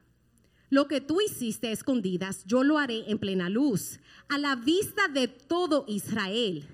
lo 0.69 0.87
que 0.87 1.01
tú 1.01 1.19
hiciste 1.21 1.71
escondidas, 1.71 2.43
yo 2.45 2.63
lo 2.63 2.77
haré 2.77 3.09
en 3.09 3.19
plena 3.19 3.49
luz, 3.49 3.99
a 4.27 4.37
la 4.37 4.55
vista 4.55 5.07
de 5.07 5.27
todo 5.27 5.85
Israel. 5.87 6.67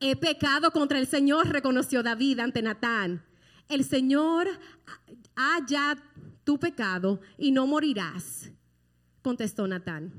He 0.00 0.16
pecado 0.16 0.72
contra 0.72 0.98
el 0.98 1.06
Señor, 1.06 1.48
reconoció 1.48 2.02
David 2.02 2.40
ante 2.40 2.60
Natán. 2.60 3.24
El 3.68 3.84
Señor 3.84 4.48
haya 5.36 5.96
tu 6.42 6.58
pecado 6.58 7.20
y 7.38 7.52
no 7.52 7.68
morirás, 7.68 8.50
contestó 9.22 9.68
Natán. 9.68 10.12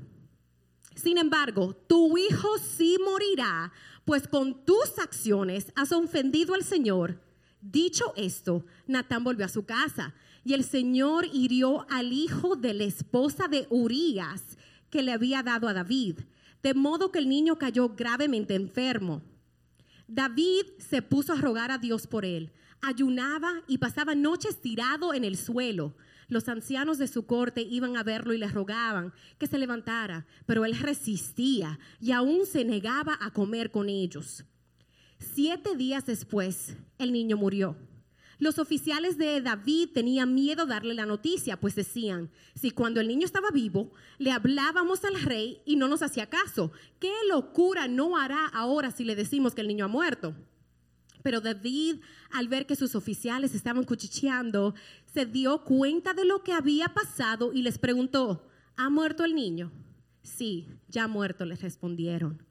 Sin 0.94 1.18
embargo, 1.18 1.74
tu 1.88 2.16
hijo 2.16 2.48
sí 2.58 2.96
morirá, 3.04 3.72
pues 4.04 4.28
con 4.28 4.64
tus 4.64 4.98
acciones 4.98 5.72
has 5.74 5.92
ofendido 5.92 6.54
al 6.54 6.62
Señor. 6.62 7.20
Dicho 7.60 8.12
esto, 8.16 8.64
Natán 8.86 9.24
volvió 9.24 9.46
a 9.46 9.48
su 9.48 9.64
casa 9.64 10.14
y 10.44 10.52
el 10.52 10.64
Señor 10.64 11.26
hirió 11.32 11.86
al 11.90 12.12
hijo 12.12 12.56
de 12.56 12.74
la 12.74 12.84
esposa 12.84 13.48
de 13.48 13.66
Urías 13.70 14.58
que 14.90 15.02
le 15.02 15.12
había 15.12 15.42
dado 15.42 15.66
a 15.66 15.72
David, 15.72 16.20
de 16.62 16.74
modo 16.74 17.10
que 17.10 17.18
el 17.18 17.28
niño 17.28 17.56
cayó 17.56 17.88
gravemente 17.90 18.54
enfermo. 18.54 19.22
David 20.06 20.66
se 20.78 21.02
puso 21.02 21.32
a 21.32 21.36
rogar 21.36 21.70
a 21.70 21.78
Dios 21.78 22.06
por 22.06 22.24
él, 22.24 22.52
ayunaba 22.82 23.62
y 23.66 23.78
pasaba 23.78 24.14
noches 24.14 24.60
tirado 24.60 25.14
en 25.14 25.24
el 25.24 25.36
suelo. 25.36 25.96
Los 26.28 26.48
ancianos 26.48 26.98
de 26.98 27.08
su 27.08 27.26
corte 27.26 27.62
iban 27.62 27.96
a 27.96 28.02
verlo 28.02 28.32
y 28.32 28.38
le 28.38 28.48
rogaban 28.48 29.12
que 29.38 29.46
se 29.46 29.58
levantara, 29.58 30.26
pero 30.46 30.64
él 30.64 30.78
resistía 30.78 31.78
y 32.00 32.12
aún 32.12 32.46
se 32.46 32.64
negaba 32.64 33.18
a 33.20 33.30
comer 33.30 33.70
con 33.70 33.88
ellos. 33.88 34.44
Siete 35.18 35.76
días 35.76 36.06
después, 36.06 36.76
el 36.98 37.12
niño 37.12 37.36
murió. 37.36 37.76
Los 38.38 38.58
oficiales 38.58 39.16
de 39.16 39.40
David 39.40 39.90
tenían 39.94 40.34
miedo 40.34 40.66
darle 40.66 40.94
la 40.94 41.06
noticia, 41.06 41.58
pues 41.58 41.74
decían, 41.74 42.30
si 42.54 42.70
cuando 42.70 43.00
el 43.00 43.08
niño 43.08 43.24
estaba 43.24 43.50
vivo 43.50 43.92
le 44.18 44.32
hablábamos 44.32 45.04
al 45.04 45.20
rey 45.22 45.62
y 45.64 45.76
no 45.76 45.88
nos 45.88 46.02
hacía 46.02 46.28
caso, 46.28 46.72
¿qué 46.98 47.12
locura 47.28 47.86
no 47.86 48.16
hará 48.16 48.46
ahora 48.48 48.90
si 48.90 49.04
le 49.04 49.14
decimos 49.14 49.54
que 49.54 49.60
el 49.60 49.68
niño 49.68 49.84
ha 49.84 49.88
muerto? 49.88 50.34
Pero 51.24 51.40
David, 51.40 52.02
al 52.32 52.48
ver 52.48 52.66
que 52.66 52.76
sus 52.76 52.94
oficiales 52.94 53.54
estaban 53.54 53.84
cuchicheando, 53.84 54.74
se 55.06 55.24
dio 55.24 55.64
cuenta 55.64 56.12
de 56.12 56.26
lo 56.26 56.42
que 56.42 56.52
había 56.52 56.88
pasado 56.88 57.50
y 57.54 57.62
les 57.62 57.78
preguntó, 57.78 58.46
¿ha 58.76 58.90
muerto 58.90 59.24
el 59.24 59.34
niño? 59.34 59.72
Sí, 60.22 60.68
ya 60.86 61.08
muerto, 61.08 61.46
les 61.46 61.62
respondieron. 61.62 62.42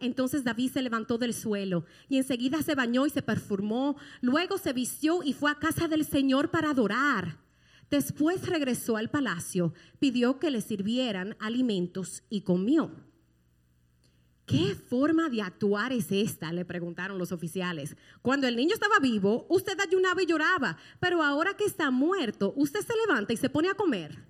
Entonces 0.00 0.42
David 0.42 0.72
se 0.72 0.82
levantó 0.82 1.16
del 1.16 1.32
suelo 1.32 1.84
y 2.08 2.16
enseguida 2.16 2.60
se 2.62 2.74
bañó 2.74 3.06
y 3.06 3.10
se 3.10 3.22
perfumó. 3.22 3.96
Luego 4.20 4.58
se 4.58 4.72
vistió 4.72 5.22
y 5.22 5.32
fue 5.32 5.52
a 5.52 5.60
casa 5.60 5.86
del 5.86 6.04
Señor 6.04 6.50
para 6.50 6.70
adorar. 6.70 7.38
Después 7.88 8.48
regresó 8.48 8.96
al 8.96 9.10
palacio, 9.10 9.74
pidió 10.00 10.40
que 10.40 10.50
le 10.50 10.60
sirvieran 10.60 11.36
alimentos 11.38 12.24
y 12.30 12.40
comió. 12.40 12.90
¿Qué 14.48 14.74
forma 14.74 15.28
de 15.28 15.42
actuar 15.42 15.92
es 15.92 16.10
esta? 16.10 16.50
le 16.54 16.64
preguntaron 16.64 17.18
los 17.18 17.32
oficiales. 17.32 17.94
Cuando 18.22 18.48
el 18.48 18.56
niño 18.56 18.72
estaba 18.72 18.98
vivo, 18.98 19.44
usted 19.50 19.78
ayunaba 19.78 20.22
y 20.22 20.26
lloraba, 20.26 20.78
pero 20.98 21.22
ahora 21.22 21.54
que 21.54 21.66
está 21.66 21.90
muerto, 21.90 22.54
usted 22.56 22.80
se 22.80 22.94
levanta 23.06 23.34
y 23.34 23.36
se 23.36 23.50
pone 23.50 23.68
a 23.68 23.74
comer. 23.74 24.24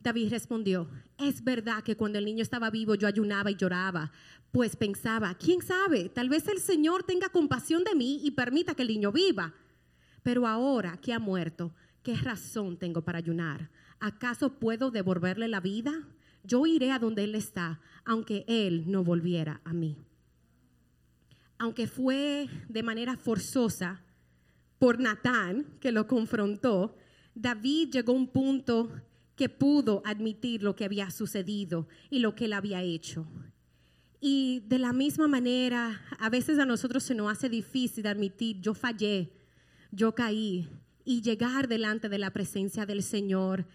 David 0.00 0.30
respondió, 0.30 0.88
es 1.18 1.42
verdad 1.42 1.82
que 1.82 1.96
cuando 1.96 2.20
el 2.20 2.26
niño 2.26 2.44
estaba 2.44 2.70
vivo 2.70 2.94
yo 2.94 3.08
ayunaba 3.08 3.50
y 3.50 3.56
lloraba, 3.56 4.12
pues 4.52 4.76
pensaba, 4.76 5.34
¿quién 5.34 5.62
sabe? 5.62 6.10
Tal 6.10 6.28
vez 6.28 6.46
el 6.46 6.60
Señor 6.60 7.02
tenga 7.02 7.28
compasión 7.28 7.82
de 7.82 7.96
mí 7.96 8.20
y 8.22 8.30
permita 8.30 8.76
que 8.76 8.82
el 8.82 8.88
niño 8.88 9.10
viva. 9.10 9.52
Pero 10.22 10.46
ahora 10.46 10.96
que 10.98 11.12
ha 11.12 11.18
muerto, 11.18 11.74
¿qué 12.04 12.14
razón 12.14 12.76
tengo 12.76 13.02
para 13.02 13.18
ayunar? 13.18 13.68
¿Acaso 13.98 14.60
puedo 14.60 14.92
devolverle 14.92 15.48
la 15.48 15.58
vida? 15.58 16.04
Yo 16.48 16.66
iré 16.66 16.90
a 16.90 16.98
donde 16.98 17.24
Él 17.24 17.34
está, 17.34 17.78
aunque 18.06 18.44
Él 18.48 18.84
no 18.90 19.04
volviera 19.04 19.60
a 19.64 19.74
mí. 19.74 19.96
Aunque 21.58 21.86
fue 21.86 22.48
de 22.68 22.82
manera 22.82 23.16
forzosa 23.16 24.02
por 24.78 24.98
Natán, 24.98 25.66
que 25.78 25.92
lo 25.92 26.06
confrontó, 26.06 26.96
David 27.34 27.90
llegó 27.90 28.12
a 28.12 28.16
un 28.16 28.28
punto 28.28 28.90
que 29.36 29.48
pudo 29.48 30.02
admitir 30.06 30.62
lo 30.62 30.74
que 30.74 30.84
había 30.84 31.10
sucedido 31.10 31.86
y 32.10 32.20
lo 32.20 32.34
que 32.34 32.46
él 32.46 32.54
había 32.54 32.82
hecho. 32.82 33.26
Y 34.20 34.64
de 34.66 34.78
la 34.78 34.92
misma 34.92 35.28
manera, 35.28 36.00
a 36.18 36.30
veces 36.30 36.58
a 36.58 36.64
nosotros 36.64 37.04
se 37.04 37.14
nos 37.14 37.30
hace 37.30 37.48
difícil 37.48 38.06
admitir, 38.06 38.60
yo 38.60 38.74
fallé, 38.74 39.30
yo 39.92 40.14
caí, 40.14 40.68
y 41.04 41.22
llegar 41.22 41.68
delante 41.68 42.08
de 42.08 42.18
la 42.18 42.32
presencia 42.32 42.84
del 42.84 43.02
Señor. 43.02 43.66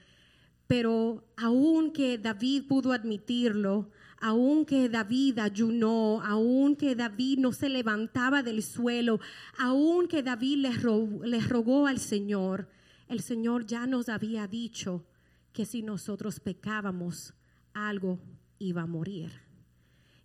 Pero 0.67 1.25
aunque 1.37 2.17
David 2.17 2.63
pudo 2.67 2.93
admitirlo, 2.93 3.89
aunque 4.19 4.87
David 4.89 5.39
ayunó, 5.39 6.21
aunque 6.23 6.95
David 6.95 7.39
no 7.39 7.51
se 7.51 7.69
levantaba 7.69 8.41
del 8.41 8.63
suelo, 8.63 9.19
aunque 9.57 10.23
David 10.23 10.67
le 11.23 11.39
rogó 11.41 11.87
al 11.87 11.99
Señor, 11.99 12.69
el 13.07 13.21
Señor 13.21 13.65
ya 13.65 13.85
nos 13.85 14.09
había 14.09 14.47
dicho 14.47 15.05
que 15.51 15.65
si 15.65 15.83
nosotros 15.83 16.39
pecábamos, 16.39 17.33
algo 17.73 18.19
iba 18.59 18.81
a 18.81 18.87
morir. 18.87 19.31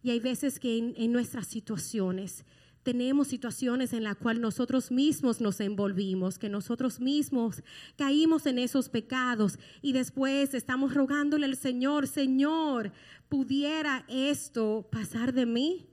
Y 0.02 0.10
hay 0.10 0.20
veces 0.20 0.58
que 0.58 0.78
en, 0.78 1.12
nuestras 1.12 1.46
situaciones 1.46 2.44
tenemos 2.88 3.28
situaciones 3.28 3.92
en 3.92 4.02
las 4.02 4.16
cuales 4.16 4.40
nosotros 4.40 4.90
mismos 4.90 5.42
nos 5.42 5.60
envolvimos, 5.60 6.38
que 6.38 6.48
nosotros 6.48 7.00
mismos 7.00 7.62
caímos 7.98 8.46
en 8.46 8.58
esos 8.58 8.88
pecados 8.88 9.58
y 9.82 9.92
después 9.92 10.54
estamos 10.54 10.94
rogándole 10.94 11.44
al 11.44 11.56
Señor, 11.58 12.06
Señor, 12.06 12.90
¿pudiera 13.28 14.06
esto 14.08 14.88
pasar 14.90 15.34
de 15.34 15.44
mí? 15.44 15.86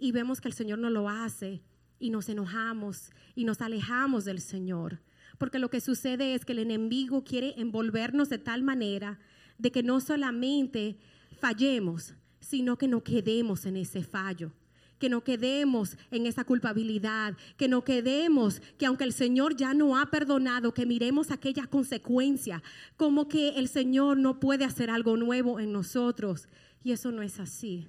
Y 0.00 0.10
vemos 0.10 0.40
que 0.40 0.48
el 0.48 0.54
Señor 0.54 0.80
no 0.80 0.90
lo 0.90 1.08
hace 1.08 1.62
y 2.00 2.10
nos 2.10 2.28
enojamos 2.28 3.12
y 3.36 3.44
nos 3.44 3.60
alejamos 3.60 4.24
del 4.24 4.40
Señor. 4.40 4.98
Porque 5.38 5.60
lo 5.60 5.70
que 5.70 5.80
sucede 5.80 6.34
es 6.34 6.44
que 6.44 6.54
el 6.54 6.58
enemigo 6.58 7.22
quiere 7.22 7.54
envolvernos 7.56 8.30
de 8.30 8.38
tal 8.38 8.64
manera 8.64 9.20
de 9.58 9.70
que 9.70 9.84
no 9.84 10.00
solamente 10.00 10.98
fallemos, 11.38 12.14
sino 12.40 12.78
que 12.78 12.88
no 12.88 13.04
quedemos 13.04 13.64
en 13.64 13.76
ese 13.76 14.02
fallo 14.02 14.50
que 15.02 15.08
no 15.08 15.24
quedemos 15.24 15.96
en 16.12 16.26
esa 16.26 16.44
culpabilidad, 16.44 17.36
que 17.56 17.66
no 17.66 17.82
quedemos, 17.82 18.62
que 18.78 18.86
aunque 18.86 19.02
el 19.02 19.12
Señor 19.12 19.56
ya 19.56 19.74
no 19.74 19.98
ha 19.98 20.06
perdonado, 20.12 20.72
que 20.72 20.86
miremos 20.86 21.32
aquella 21.32 21.66
consecuencia, 21.66 22.62
como 22.96 23.26
que 23.26 23.58
el 23.58 23.66
Señor 23.66 24.16
no 24.18 24.38
puede 24.38 24.64
hacer 24.64 24.90
algo 24.90 25.16
nuevo 25.16 25.58
en 25.58 25.72
nosotros. 25.72 26.46
Y 26.84 26.92
eso 26.92 27.10
no 27.10 27.22
es 27.22 27.40
así. 27.40 27.88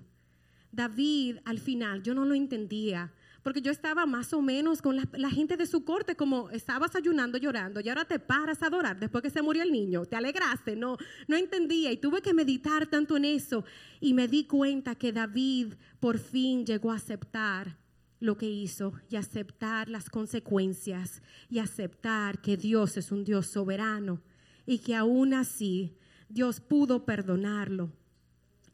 David 0.72 1.38
al 1.46 1.60
final, 1.60 2.02
yo 2.02 2.16
no 2.16 2.26
lo 2.26 2.34
entendía, 2.34 3.14
porque 3.44 3.62
yo 3.62 3.72
estaba 3.72 4.06
más 4.06 4.34
o 4.34 4.42
menos 4.42 4.82
con 4.82 4.96
la, 4.96 5.30
gente 5.30 5.58
de 5.58 5.68
su 5.68 5.84
corte, 5.84 6.16
como 6.16 6.50
estabas 6.52 6.96
ayunando, 6.96 7.38
llorando, 7.38 7.82
y 7.82 7.90
ahora 7.90 8.06
te 8.06 8.18
paras 8.18 8.64
a 8.64 8.68
adorar 8.68 9.00
después 9.00 9.22
que 9.22 9.30
se 9.30 9.42
murió 9.42 9.64
el 9.64 9.72
niño, 9.72 10.06
te 10.06 10.16
alegraste, 10.16 10.76
no, 10.76 10.98
no 11.28 11.36
entendía 11.36 11.92
y 11.92 11.98
tuve 11.98 12.22
que 12.22 12.34
meditar 12.34 12.88
tanto 12.88 13.18
en 13.18 13.26
eso 13.26 13.66
y 14.00 14.14
me 14.14 14.28
di 14.28 14.46
cuenta 14.46 14.96
que 14.96 15.12
David 15.12 15.74
por 16.00 16.18
fin 16.18 16.66
llegó 16.66 16.92
a 16.92 16.96
aceptar 16.96 17.78
lo 18.22 18.38
que 18.38 18.50
hizo 18.50 18.94
y 19.10 19.18
aceptar 19.18 19.90
las 19.90 20.10
consecuencias 20.10 21.22
y 21.50 21.60
aceptar 21.60 22.42
que 22.42 22.56
Dios 22.56 22.96
es 22.96 23.12
un 23.12 23.26
Dios 23.26 23.48
soberano 23.48 24.22
y 24.66 24.80
que 24.80 24.96
aún 24.96 25.34
así 25.34 25.98
Dios 26.30 26.62
pudo 26.62 27.04
perdonarlo. 27.04 27.92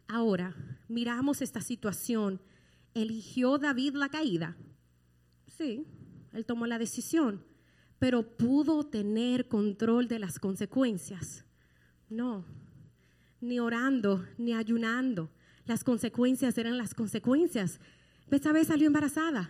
Ahora, 0.07 0.55
miramos 0.87 1.41
esta 1.41 1.61
situación 1.61 2.39
¿Eligió 2.99 3.57
David 3.57 3.95
la 3.95 4.09
caída? 4.09 4.57
Sí, 5.47 5.85
él 6.33 6.45
tomó 6.45 6.67
la 6.67 6.77
decisión, 6.77 7.45
pero 7.97 8.35
pudo 8.35 8.83
tener 8.87 9.47
control 9.47 10.09
de 10.09 10.19
las 10.19 10.37
consecuencias. 10.37 11.45
No, 12.09 12.43
ni 13.39 13.57
orando, 13.57 14.25
ni 14.37 14.53
ayunando. 14.53 15.31
Las 15.65 15.85
consecuencias 15.85 16.57
eran 16.57 16.77
las 16.77 16.93
consecuencias. 16.93 17.79
Vez 18.27 18.67
salió 18.67 18.87
embarazada. 18.87 19.49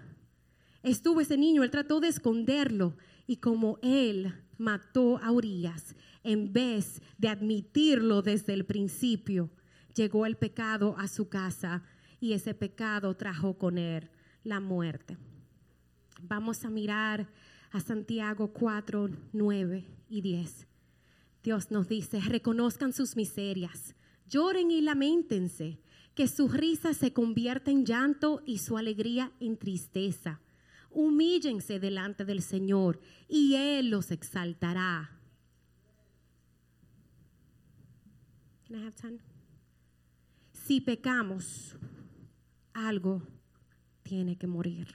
Estuvo 0.83 1.19
ese 1.19 1.35
niño, 1.35 1.63
él 1.63 1.71
trató 1.71 1.99
de 1.99 2.09
esconderlo 2.09 2.97
y 3.25 3.37
como 3.37 3.79
él 3.81 4.31
mató 4.59 5.17
a 5.17 5.31
Urias, 5.31 5.95
en 6.21 6.53
vez 6.53 7.01
de 7.17 7.29
admitirlo 7.29 8.21
desde 8.21 8.53
el 8.53 8.67
principio, 8.67 9.49
llegó 9.95 10.27
el 10.27 10.37
pecado 10.37 10.95
a 10.99 11.07
su 11.07 11.29
casa 11.29 11.83
y 12.19 12.33
ese 12.33 12.53
pecado 12.53 13.15
trajo 13.15 13.57
con 13.57 13.77
él 13.77 14.09
la 14.43 14.59
muerte. 14.59 15.17
Vamos 16.21 16.65
a 16.65 16.69
mirar 16.69 17.27
a 17.71 17.79
Santiago 17.79 18.51
4, 18.51 19.09
9 19.33 19.85
y 20.09 20.21
10. 20.21 20.67
Dios 21.43 21.71
nos 21.71 21.87
dice, 21.87 22.19
reconozcan 22.19 22.93
sus 22.93 23.15
miserias, 23.15 23.95
lloren 24.27 24.71
y 24.71 24.81
lamentense, 24.81 25.79
que 26.15 26.27
su 26.27 26.49
risa 26.49 26.93
se 26.93 27.13
convierta 27.13 27.71
en 27.71 27.85
llanto 27.85 28.41
y 28.45 28.57
su 28.57 28.77
alegría 28.77 29.31
en 29.39 29.55
tristeza. 29.55 30.41
Humíllense 30.91 31.79
delante 31.79 32.25
del 32.25 32.41
Señor 32.41 32.99
y 33.29 33.55
Él 33.55 33.89
los 33.89 34.11
exaltará. 34.11 35.17
Si 40.51 40.81
pecamos, 40.81 41.75
algo 42.73 43.21
tiene 44.03 44.37
que 44.37 44.47
morir. 44.47 44.87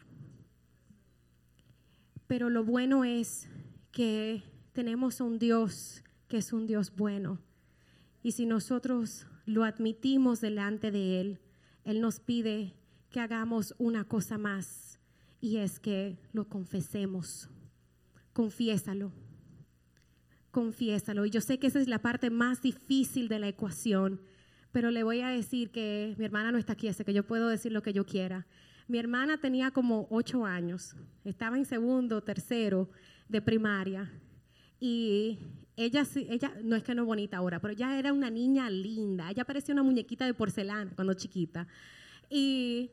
Pero 2.27 2.51
lo 2.51 2.65
bueno 2.65 3.05
es 3.05 3.49
que 3.93 4.43
tenemos 4.73 5.21
un 5.21 5.39
Dios 5.39 6.03
que 6.29 6.39
es 6.39 6.53
un 6.53 6.67
Dios 6.67 6.95
bueno. 6.97 7.39
Y 8.23 8.33
si 8.33 8.47
nosotros 8.47 9.27
lo 9.47 9.65
admitimos 9.65 10.41
delante 10.41 10.91
de 10.91 11.21
Él, 11.21 11.41
Él 11.85 12.01
nos 12.01 12.21
pide 12.21 12.75
que 13.11 13.21
hagamos 13.21 13.75
una 13.79 14.05
cosa 14.05 14.39
más 14.39 14.99
y 15.41 15.59
es 15.59 15.79
que 15.79 16.19
lo 16.33 16.49
confesemos. 16.49 17.49
Confiésalo. 18.33 19.13
Confiésalo. 20.51 21.27
Y 21.27 21.31
yo 21.31 21.41
sé 21.41 21.59
que 21.59 21.67
esa 21.67 21.81
es 21.81 21.87
la 21.87 22.01
parte 22.01 22.31
más 22.31 22.63
difícil 22.63 23.29
de 23.29 23.39
la 23.39 23.49
ecuación 23.49 24.21
pero 24.75 24.91
le 24.91 25.05
voy 25.05 25.21
a 25.21 25.29
decir 25.29 25.71
que 25.71 26.17
mi 26.19 26.25
hermana 26.25 26.51
no 26.51 26.59
está 26.59 26.73
aquí, 26.73 26.89
así 26.89 27.05
que 27.05 27.15
yo 27.15 27.23
puedo 27.23 27.49
decir 27.49 27.71
lo 27.71 27.81
que 27.81 27.93
yo 27.93 28.05
quiera. 28.05 28.45
Mi 28.89 28.99
hermana 28.99 29.39
tenía 29.39 29.71
como 29.71 30.09
ocho 30.11 30.45
años, 30.45 30.97
estaba 31.25 31.57
en 31.57 31.65
segundo, 31.65 32.25
tercero 32.25 32.91
de 33.29 33.41
primaria 33.41 34.11
y 34.81 35.39
ella, 35.77 36.05
ella 36.29 36.53
no 36.65 36.75
es 36.75 36.83
que 36.83 36.93
no 36.93 37.03
es 37.03 37.07
bonita 37.07 37.37
ahora, 37.37 37.61
pero 37.61 37.73
ella 37.73 37.97
era 37.97 38.13
una 38.13 38.31
niña 38.31 38.69
linda, 38.69 39.31
ella 39.31 39.45
parecía 39.45 39.75
una 39.75 39.85
muñequita 39.85 40.27
de 40.27 40.35
porcelana 40.35 40.91
cuando 40.97 41.15
chiquita 41.15 41.69
y 42.29 42.91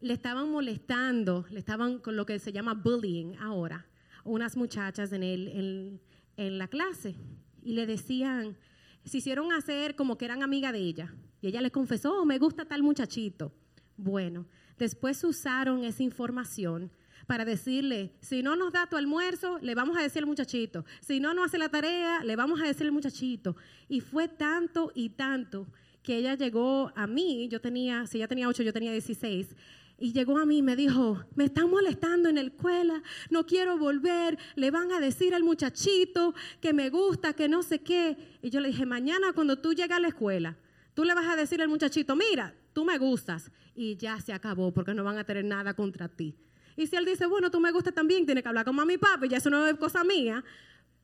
le 0.00 0.14
estaban 0.14 0.50
molestando, 0.50 1.46
le 1.52 1.60
estaban 1.60 2.00
con 2.00 2.16
lo 2.16 2.26
que 2.26 2.40
se 2.40 2.50
llama 2.50 2.74
bullying 2.74 3.36
ahora, 3.38 3.86
unas 4.24 4.56
muchachas 4.56 5.12
en, 5.12 5.22
el, 5.22 6.00
en 6.36 6.58
la 6.58 6.66
clase 6.66 7.14
y 7.62 7.74
le 7.74 7.86
decían, 7.86 8.56
se 9.04 9.18
hicieron 9.18 9.52
hacer 9.52 9.96
como 9.96 10.16
que 10.16 10.24
eran 10.24 10.42
amiga 10.42 10.72
de 10.72 10.78
ella. 10.78 11.14
Y 11.40 11.48
ella 11.48 11.60
les 11.60 11.72
confesó, 11.72 12.20
oh, 12.20 12.24
me 12.24 12.38
gusta 12.38 12.64
tal 12.64 12.82
muchachito. 12.82 13.52
Bueno, 13.96 14.46
después 14.78 15.22
usaron 15.24 15.84
esa 15.84 16.02
información 16.02 16.90
para 17.26 17.44
decirle, 17.44 18.12
si 18.20 18.42
no 18.42 18.56
nos 18.56 18.72
da 18.72 18.86
tu 18.86 18.96
almuerzo, 18.96 19.58
le 19.60 19.74
vamos 19.74 19.96
a 19.96 20.02
decir 20.02 20.22
al 20.22 20.26
muchachito. 20.26 20.84
Si 21.00 21.20
no 21.20 21.32
nos 21.32 21.46
hace 21.46 21.58
la 21.58 21.68
tarea, 21.68 22.24
le 22.24 22.34
vamos 22.34 22.60
a 22.60 22.66
decir 22.66 22.86
al 22.86 22.92
muchachito. 22.92 23.56
Y 23.88 24.00
fue 24.00 24.26
tanto 24.28 24.90
y 24.94 25.10
tanto 25.10 25.66
que 26.02 26.16
ella 26.16 26.34
llegó 26.34 26.92
a 26.96 27.06
mí, 27.06 27.48
yo 27.48 27.60
tenía, 27.60 28.06
si 28.06 28.18
ella 28.18 28.28
tenía 28.28 28.48
8, 28.48 28.62
yo 28.62 28.72
tenía 28.72 28.92
16, 28.92 29.54
y 30.00 30.14
llegó 30.14 30.38
a 30.38 30.46
mí 30.46 30.58
y 30.58 30.62
me 30.62 30.76
dijo, 30.76 31.22
me 31.34 31.44
están 31.44 31.70
molestando 31.70 32.30
en 32.30 32.36
la 32.36 32.40
escuela, 32.40 33.02
no 33.28 33.44
quiero 33.44 33.76
volver, 33.76 34.38
le 34.56 34.70
van 34.70 34.90
a 34.92 34.98
decir 34.98 35.34
al 35.34 35.44
muchachito 35.44 36.34
que 36.62 36.72
me 36.72 36.88
gusta, 36.88 37.34
que 37.34 37.50
no 37.50 37.62
sé 37.62 37.80
qué. 37.80 38.16
Y 38.40 38.48
yo 38.48 38.60
le 38.60 38.68
dije, 38.68 38.86
mañana 38.86 39.34
cuando 39.34 39.58
tú 39.58 39.74
llegas 39.74 39.98
a 39.98 40.00
la 40.00 40.08
escuela, 40.08 40.56
tú 40.94 41.04
le 41.04 41.12
vas 41.12 41.26
a 41.28 41.36
decir 41.36 41.60
al 41.60 41.68
muchachito, 41.68 42.16
mira, 42.16 42.54
tú 42.72 42.86
me 42.86 42.96
gustas. 42.96 43.52
Y 43.74 43.96
ya 43.96 44.18
se 44.20 44.32
acabó 44.32 44.72
porque 44.72 44.94
no 44.94 45.04
van 45.04 45.18
a 45.18 45.24
tener 45.24 45.44
nada 45.44 45.74
contra 45.74 46.08
ti. 46.08 46.34
Y 46.76 46.86
si 46.86 46.96
él 46.96 47.04
dice, 47.04 47.26
bueno, 47.26 47.50
tú 47.50 47.60
me 47.60 47.70
gustas 47.70 47.92
también, 47.92 48.24
tiene 48.24 48.42
que 48.42 48.48
hablar 48.48 48.64
con 48.64 48.74
mami 48.74 48.94
y 48.94 48.98
papi, 48.98 49.28
ya 49.28 49.36
eso 49.36 49.50
no 49.50 49.66
es 49.66 49.74
cosa 49.76 50.02
mía. 50.02 50.42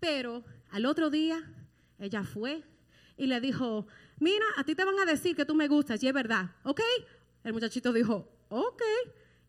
Pero 0.01 0.43
al 0.71 0.87
otro 0.87 1.11
día, 1.11 1.43
ella 1.99 2.25
fue 2.25 2.65
y 3.19 3.27
le 3.27 3.43
dijo, 3.43 3.87
mira, 4.21 4.47
a 4.57 4.65
ti 4.65 4.75
te 4.75 4.87
van 4.87 4.99
a 4.99 5.05
decir 5.05 5.37
que 5.37 5.45
tú 5.45 5.55
me 5.55 5.69
gustas 5.69 6.03
y 6.03 6.09
es 6.09 6.15
verdad, 6.15 6.53
¿ok? 6.63 6.81
El 7.45 7.53
muchachito 7.53 7.93
dijo, 7.93 8.36
ok. 8.49 8.83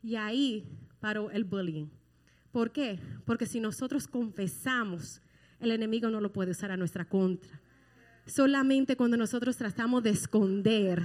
Y 0.04 0.16
ahí 0.16 0.68
paró 1.00 1.32
el 1.32 1.44
bullying. 1.44 1.88
¿Por 2.52 2.72
qué? 2.72 3.00
Porque 3.26 3.46
si 3.46 3.60
nosotros 3.60 4.08
confesamos, 4.08 5.22
el 5.60 5.72
enemigo 5.72 6.10
no 6.10 6.22
lo 6.22 6.32
puede 6.32 6.52
usar 6.52 6.72
a 6.72 6.78
nuestra 6.78 7.06
contra. 7.06 7.62
Solamente 8.26 8.96
cuando 8.96 9.18
nosotros 9.18 9.58
tratamos 9.58 10.04
de 10.04 10.10
esconder 10.12 11.04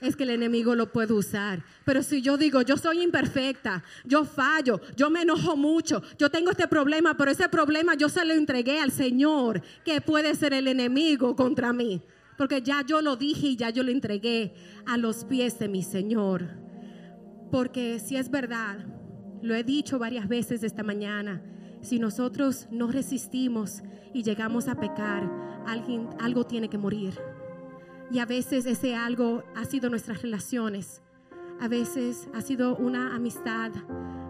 es 0.00 0.16
que 0.16 0.22
el 0.22 0.30
enemigo 0.30 0.74
lo 0.74 0.92
puede 0.92 1.12
usar. 1.12 1.62
Pero 1.84 2.02
si 2.02 2.22
yo 2.22 2.36
digo, 2.36 2.62
yo 2.62 2.76
soy 2.76 3.02
imperfecta, 3.02 3.84
yo 4.04 4.24
fallo, 4.24 4.80
yo 4.96 5.10
me 5.10 5.22
enojo 5.22 5.56
mucho, 5.56 6.02
yo 6.18 6.30
tengo 6.30 6.50
este 6.50 6.68
problema, 6.68 7.16
pero 7.16 7.30
ese 7.30 7.48
problema 7.48 7.94
yo 7.94 8.08
se 8.08 8.24
lo 8.24 8.32
entregué 8.32 8.80
al 8.80 8.92
Señor, 8.92 9.62
que 9.84 10.00
puede 10.00 10.34
ser 10.34 10.54
el 10.54 10.68
enemigo 10.68 11.36
contra 11.36 11.72
mí. 11.72 12.02
porque 12.38 12.62
ya 12.62 12.82
yo 12.86 13.02
lo 13.02 13.16
dije 13.16 13.48
y 13.48 13.56
ya 13.56 13.68
yo 13.68 13.82
lo 13.82 13.90
entregué 13.90 14.54
a 14.86 14.96
los 14.96 15.26
pies 15.26 15.58
de 15.58 15.68
mi 15.68 15.82
Señor. 15.82 16.48
Porque 17.50 17.98
si 17.98 18.16
es 18.16 18.30
verdad, 18.30 18.86
lo 19.42 19.54
he 19.54 19.64
dicho 19.64 19.98
varias 19.98 20.28
veces 20.28 20.62
esta 20.62 20.82
mañana, 20.82 21.42
si 21.80 21.98
nosotros 21.98 22.68
no 22.70 22.88
resistimos 22.88 23.82
y 24.12 24.22
llegamos 24.22 24.68
a 24.68 24.74
pecar, 24.74 25.30
alguien, 25.66 26.08
algo 26.20 26.44
tiene 26.44 26.68
que 26.68 26.78
morir. 26.78 27.18
Y 28.10 28.18
a 28.18 28.26
veces 28.26 28.66
ese 28.66 28.94
algo 28.94 29.44
ha 29.54 29.64
sido 29.64 29.88
nuestras 29.88 30.22
relaciones. 30.22 31.02
A 31.60 31.68
veces 31.68 32.28
ha 32.34 32.40
sido 32.40 32.76
una 32.76 33.14
amistad. 33.14 33.72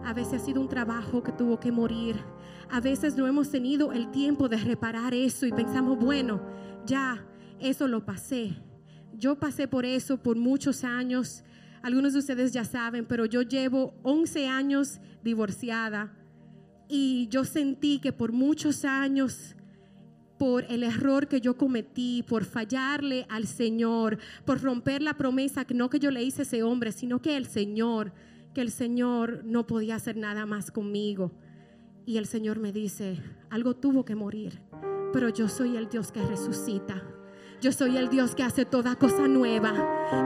A 0.03 0.13
veces 0.13 0.41
ha 0.41 0.45
sido 0.45 0.61
un 0.61 0.69
trabajo 0.69 1.23
que 1.23 1.31
tuvo 1.31 1.59
que 1.59 1.71
morir. 1.71 2.17
A 2.69 2.79
veces 2.79 3.15
no 3.15 3.27
hemos 3.27 3.49
tenido 3.49 3.91
el 3.91 4.11
tiempo 4.11 4.49
de 4.49 4.57
reparar 4.57 5.13
eso 5.13 5.45
y 5.45 5.51
pensamos, 5.51 5.97
bueno, 5.99 6.41
ya, 6.85 7.25
eso 7.59 7.87
lo 7.87 8.05
pasé. 8.05 8.55
Yo 9.13 9.37
pasé 9.39 9.67
por 9.67 9.85
eso 9.85 10.17
por 10.17 10.37
muchos 10.37 10.83
años. 10.83 11.43
Algunos 11.83 12.13
de 12.13 12.19
ustedes 12.19 12.53
ya 12.53 12.63
saben, 12.63 13.05
pero 13.05 13.25
yo 13.25 13.41
llevo 13.41 13.93
11 14.03 14.47
años 14.47 14.99
divorciada 15.23 16.13
y 16.87 17.27
yo 17.29 17.43
sentí 17.45 17.99
que 17.99 18.11
por 18.11 18.31
muchos 18.33 18.85
años 18.85 19.55
por 20.37 20.65
el 20.69 20.83
error 20.83 21.27
que 21.27 21.39
yo 21.39 21.55
cometí, 21.55 22.23
por 22.23 22.45
fallarle 22.45 23.27
al 23.29 23.45
Señor, 23.45 24.17
por 24.43 24.59
romper 24.61 25.01
la 25.01 25.13
promesa 25.13 25.65
que 25.65 25.75
no 25.75 25.89
que 25.89 25.99
yo 25.99 26.09
le 26.11 26.23
hice 26.23 26.41
a 26.41 26.43
ese 26.43 26.63
hombre, 26.63 26.91
sino 26.91 27.21
que 27.21 27.37
el 27.37 27.45
Señor, 27.45 28.11
que 28.55 28.61
el 28.61 28.71
Señor 28.71 29.43
no 29.45 29.67
podía 29.67 29.95
hacer 29.95 30.17
nada 30.17 30.45
más 30.47 30.71
conmigo. 30.71 31.31
Y 32.07 32.17
el 32.17 32.25
Señor 32.25 32.59
me 32.59 32.71
dice, 32.71 33.21
algo 33.51 33.75
tuvo 33.75 34.03
que 34.03 34.15
morir, 34.15 34.59
pero 35.13 35.29
yo 35.29 35.47
soy 35.47 35.77
el 35.77 35.89
Dios 35.89 36.11
que 36.11 36.23
resucita. 36.23 37.03
Yo 37.61 37.71
soy 37.71 37.95
el 37.95 38.09
Dios 38.09 38.33
que 38.33 38.41
hace 38.41 38.65
toda 38.65 38.95
cosa 38.95 39.27
nueva. 39.27 39.71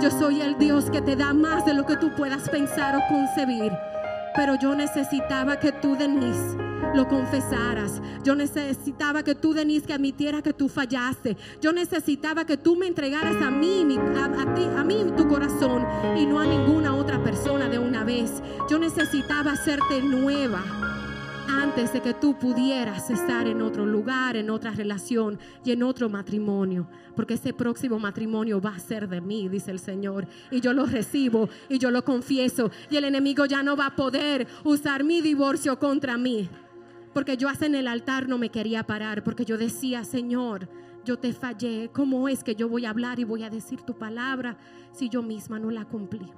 Yo 0.02 0.10
soy 0.10 0.40
el 0.40 0.58
Dios 0.58 0.90
que 0.90 1.02
te 1.02 1.18
da 1.18 1.34
más 1.34 1.66
de 1.66 1.74
lo 1.74 1.86
que 1.86 1.98
tú 1.98 2.16
puedas 2.16 2.48
pensar 2.48 2.96
o 2.96 3.02
concebir. 3.10 3.74
Pero 4.38 4.56
yo 4.58 4.74
necesitaba 4.74 5.60
que 5.60 5.74
tú, 5.74 5.98
Denise, 5.98 6.56
lo 6.94 7.10
confesaras. 7.10 8.02
Yo 8.24 8.36
necesitaba 8.36 9.22
que 9.24 9.36
tú, 9.36 9.54
Denise, 9.54 9.86
que 9.86 9.94
admitiera 9.94 10.42
que 10.42 10.54
tú 10.54 10.70
fallaste. 10.70 11.36
Yo 11.60 11.74
necesitaba 11.74 12.46
que 12.46 12.56
tú 12.56 12.78
me 12.78 12.88
entregaras 12.88 13.36
a 13.44 13.52
mí, 13.52 13.86
a, 14.18 14.56
ti, 14.56 14.64
a 14.78 14.84
mí 14.86 15.06
tu 15.18 15.28
corazón 15.28 15.86
y 16.18 16.26
no 16.26 16.40
a 16.40 16.46
ninguna 16.46 16.96
otra 16.96 17.22
persona 17.22 17.68
de 17.68 17.80
una 17.80 18.06
vez. 18.06 18.32
Yo 18.70 18.80
necesitaba 18.80 19.52
hacerte 19.52 20.02
nueva 20.02 20.64
antes 21.66 21.94
de 21.94 22.02
que 22.02 22.14
tú 22.14 22.38
pudieras 22.38 23.10
estar 23.10 23.48
en 23.48 23.60
otro 23.64 23.88
lugar, 23.88 24.38
en 24.38 24.52
otra 24.52 24.70
relación 24.70 25.40
y 25.64 25.72
en 25.72 25.82
otro 25.82 26.10
matrimonio. 26.10 26.88
Porque 27.16 27.34
ese 27.34 27.54
próximo 27.54 27.98
matrimonio 27.98 28.62
va 28.62 28.76
a 28.76 28.80
ser 28.80 29.10
de 29.10 29.20
mí, 29.20 29.50
dice 29.50 29.72
el 29.72 29.80
Señor. 29.80 30.28
Y 30.52 30.62
yo 30.62 30.74
lo 30.74 30.86
recibo 30.86 31.50
y 31.68 31.80
yo 31.80 31.90
lo 31.90 32.06
confieso. 32.06 32.70
Y 32.92 32.98
el 32.98 33.06
enemigo 33.06 33.48
ya 33.48 33.64
no 33.64 33.76
va 33.76 33.88
a 33.88 33.96
poder 33.96 34.48
usar 34.64 35.04
mi 35.04 35.22
divorcio 35.22 35.80
contra 35.80 36.20
mí. 36.20 36.48
Porque 37.16 37.36
yo 37.36 37.50
hasta 37.50 37.66
en 37.66 37.74
el 37.74 37.88
altar 37.88 38.30
no 38.30 38.38
me 38.38 38.50
quería 38.50 38.84
parar. 38.84 39.24
Porque 39.24 39.44
yo 39.44 39.58
decía, 39.58 40.04
Señor, 40.04 40.70
yo 41.04 41.18
te 41.18 41.34
fallé. 41.34 41.90
¿Cómo 41.92 42.30
es 42.30 42.44
que 42.44 42.54
yo 42.54 42.70
voy 42.70 42.86
a 42.86 42.92
hablar 42.92 43.18
y 43.18 43.24
voy 43.24 43.42
a 43.42 43.50
decir 43.50 43.82
tu 43.82 43.98
palabra 43.98 44.56
si 44.92 45.10
yo 45.10 45.24
misma 45.24 45.58
no 45.58 45.72
la 45.72 45.86
cumplí? 45.86 46.32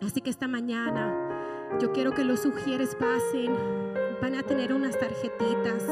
Así 0.00 0.22
que 0.22 0.30
esta 0.30 0.48
mañana 0.48 1.14
yo 1.78 1.92
quiero 1.92 2.12
que 2.12 2.24
los 2.24 2.40
sugieres 2.40 2.94
pasen. 2.94 4.05
Van 4.20 4.34
a 4.34 4.42
tener 4.42 4.72
unas 4.72 4.98
tarjetitas 4.98 5.82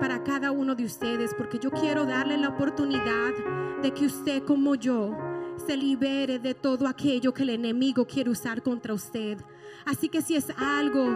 para 0.00 0.24
cada 0.24 0.50
uno 0.50 0.74
de 0.74 0.84
ustedes 0.84 1.32
porque 1.32 1.58
yo 1.60 1.70
quiero 1.70 2.04
darle 2.04 2.36
la 2.36 2.48
oportunidad 2.48 3.32
de 3.82 3.94
que 3.94 4.06
usted 4.06 4.42
como 4.42 4.74
yo 4.74 5.16
se 5.64 5.76
libere 5.76 6.40
de 6.40 6.54
todo 6.54 6.88
aquello 6.88 7.32
que 7.32 7.44
el 7.44 7.50
enemigo 7.50 8.04
quiere 8.04 8.30
usar 8.30 8.62
contra 8.62 8.94
usted. 8.94 9.38
Así 9.84 10.08
que 10.08 10.22
si 10.22 10.34
es 10.34 10.46
algo 10.56 11.06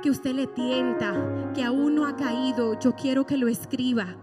que 0.00 0.10
usted 0.10 0.32
le 0.32 0.46
tienta, 0.46 1.50
que 1.54 1.64
aún 1.64 1.96
no 1.96 2.06
ha 2.06 2.14
caído, 2.16 2.78
yo 2.78 2.94
quiero 2.94 3.26
que 3.26 3.36
lo 3.36 3.48
escriba. 3.48 4.16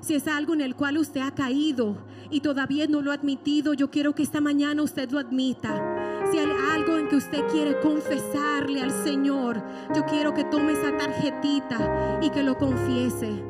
Si 0.00 0.16
es 0.16 0.26
algo 0.26 0.54
en 0.54 0.60
el 0.60 0.74
cual 0.74 0.98
usted 0.98 1.20
ha 1.20 1.30
caído 1.30 2.04
y 2.30 2.40
todavía 2.40 2.88
no 2.88 3.00
lo 3.00 3.12
ha 3.12 3.14
admitido, 3.14 3.74
yo 3.74 3.90
quiero 3.90 4.14
que 4.14 4.24
esta 4.24 4.40
mañana 4.40 4.82
usted 4.82 5.08
lo 5.10 5.20
admita 5.20 5.91
si 6.32 6.38
hay 6.38 6.50
algo 6.72 6.96
en 6.96 7.08
que 7.08 7.16
usted 7.16 7.46
quiere 7.48 7.78
confesarle 7.80 8.80
al 8.80 8.90
Señor, 9.04 9.62
yo 9.94 10.06
quiero 10.06 10.32
que 10.32 10.44
tome 10.44 10.72
esa 10.72 10.96
tarjetita 10.96 12.18
y 12.22 12.30
que 12.30 12.42
lo 12.42 12.56
confiese. 12.56 13.44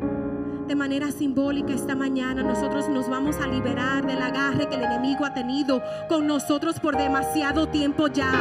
De 0.67 0.75
manera 0.75 1.13
simbólica 1.13 1.73
esta 1.73 1.95
mañana 1.95 2.43
nosotros 2.43 2.89
nos 2.89 3.09
vamos 3.09 3.37
a 3.37 3.47
liberar 3.47 4.05
del 4.05 4.21
agarre 4.21 4.69
que 4.69 4.75
el 4.75 4.83
enemigo 4.83 5.25
ha 5.25 5.33
tenido 5.33 5.81
con 6.09 6.27
nosotros 6.27 6.81
por 6.81 6.97
demasiado 6.97 7.69
tiempo 7.69 8.09
ya. 8.09 8.33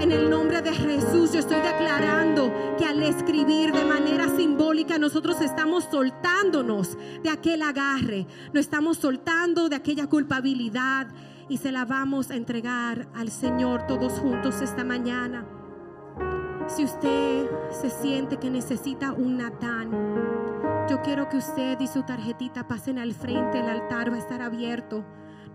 En 0.00 0.10
el 0.10 0.30
nombre 0.30 0.62
de 0.62 0.72
Jesús 0.72 1.32
yo 1.32 1.40
estoy 1.40 1.60
declarando 1.60 2.50
que 2.78 2.86
al 2.86 3.02
escribir 3.02 3.72
de 3.72 3.84
manera 3.84 4.34
simbólica 4.34 4.98
nosotros 4.98 5.38
estamos 5.42 5.84
soltándonos 5.90 6.96
de 7.22 7.28
aquel 7.28 7.60
agarre, 7.60 8.26
no 8.54 8.58
estamos 8.58 8.96
soltando 8.96 9.68
de 9.68 9.76
aquella 9.76 10.06
culpabilidad 10.06 11.08
y 11.50 11.56
se 11.56 11.72
la 11.72 11.84
vamos 11.84 12.30
a 12.30 12.36
entregar 12.36 13.08
al 13.12 13.28
Señor 13.28 13.88
todos 13.88 14.20
juntos 14.20 14.62
esta 14.62 14.84
mañana. 14.84 15.44
Si 16.68 16.84
usted 16.84 17.50
se 17.72 17.90
siente 17.90 18.36
que 18.36 18.48
necesita 18.50 19.12
un 19.12 19.36
Natán, 19.36 19.90
yo 20.88 21.02
quiero 21.02 21.28
que 21.28 21.38
usted 21.38 21.80
y 21.80 21.88
su 21.88 22.04
tarjetita 22.04 22.68
pasen 22.68 23.00
al 23.00 23.14
frente, 23.14 23.58
el 23.58 23.68
altar 23.68 24.12
va 24.12 24.14
a 24.14 24.20
estar 24.20 24.40
abierto. 24.40 25.04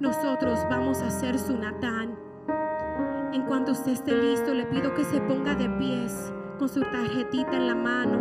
Nosotros 0.01 0.59
vamos 0.69 0.99
a 1.01 1.07
hacer 1.07 1.39
su 1.39 1.57
Natán. 1.57 2.19
En 3.31 3.43
cuanto 3.43 3.71
usted 3.71 3.93
esté 3.93 4.21
listo, 4.21 4.53
le 4.53 4.65
pido 4.65 4.93
que 4.95 5.05
se 5.05 5.21
ponga 5.21 5.55
de 5.55 5.69
pies 5.69 6.33
con 6.59 6.67
su 6.67 6.81
tarjetita 6.81 7.55
en 7.55 7.67
la 7.67 7.75
mano. 7.75 8.19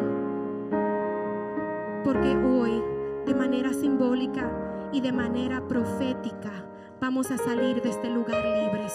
Porque 2.04 2.36
hoy, 2.36 2.80
de 3.26 3.34
manera 3.34 3.72
simbólica 3.72 4.48
y 4.92 5.00
de 5.00 5.10
manera 5.10 5.66
profética, 5.66 6.52
vamos 7.00 7.30
a 7.30 7.38
salir 7.38 7.80
de 7.82 7.90
este 7.90 8.08
lugar 8.10 8.44
libres. 8.44 8.92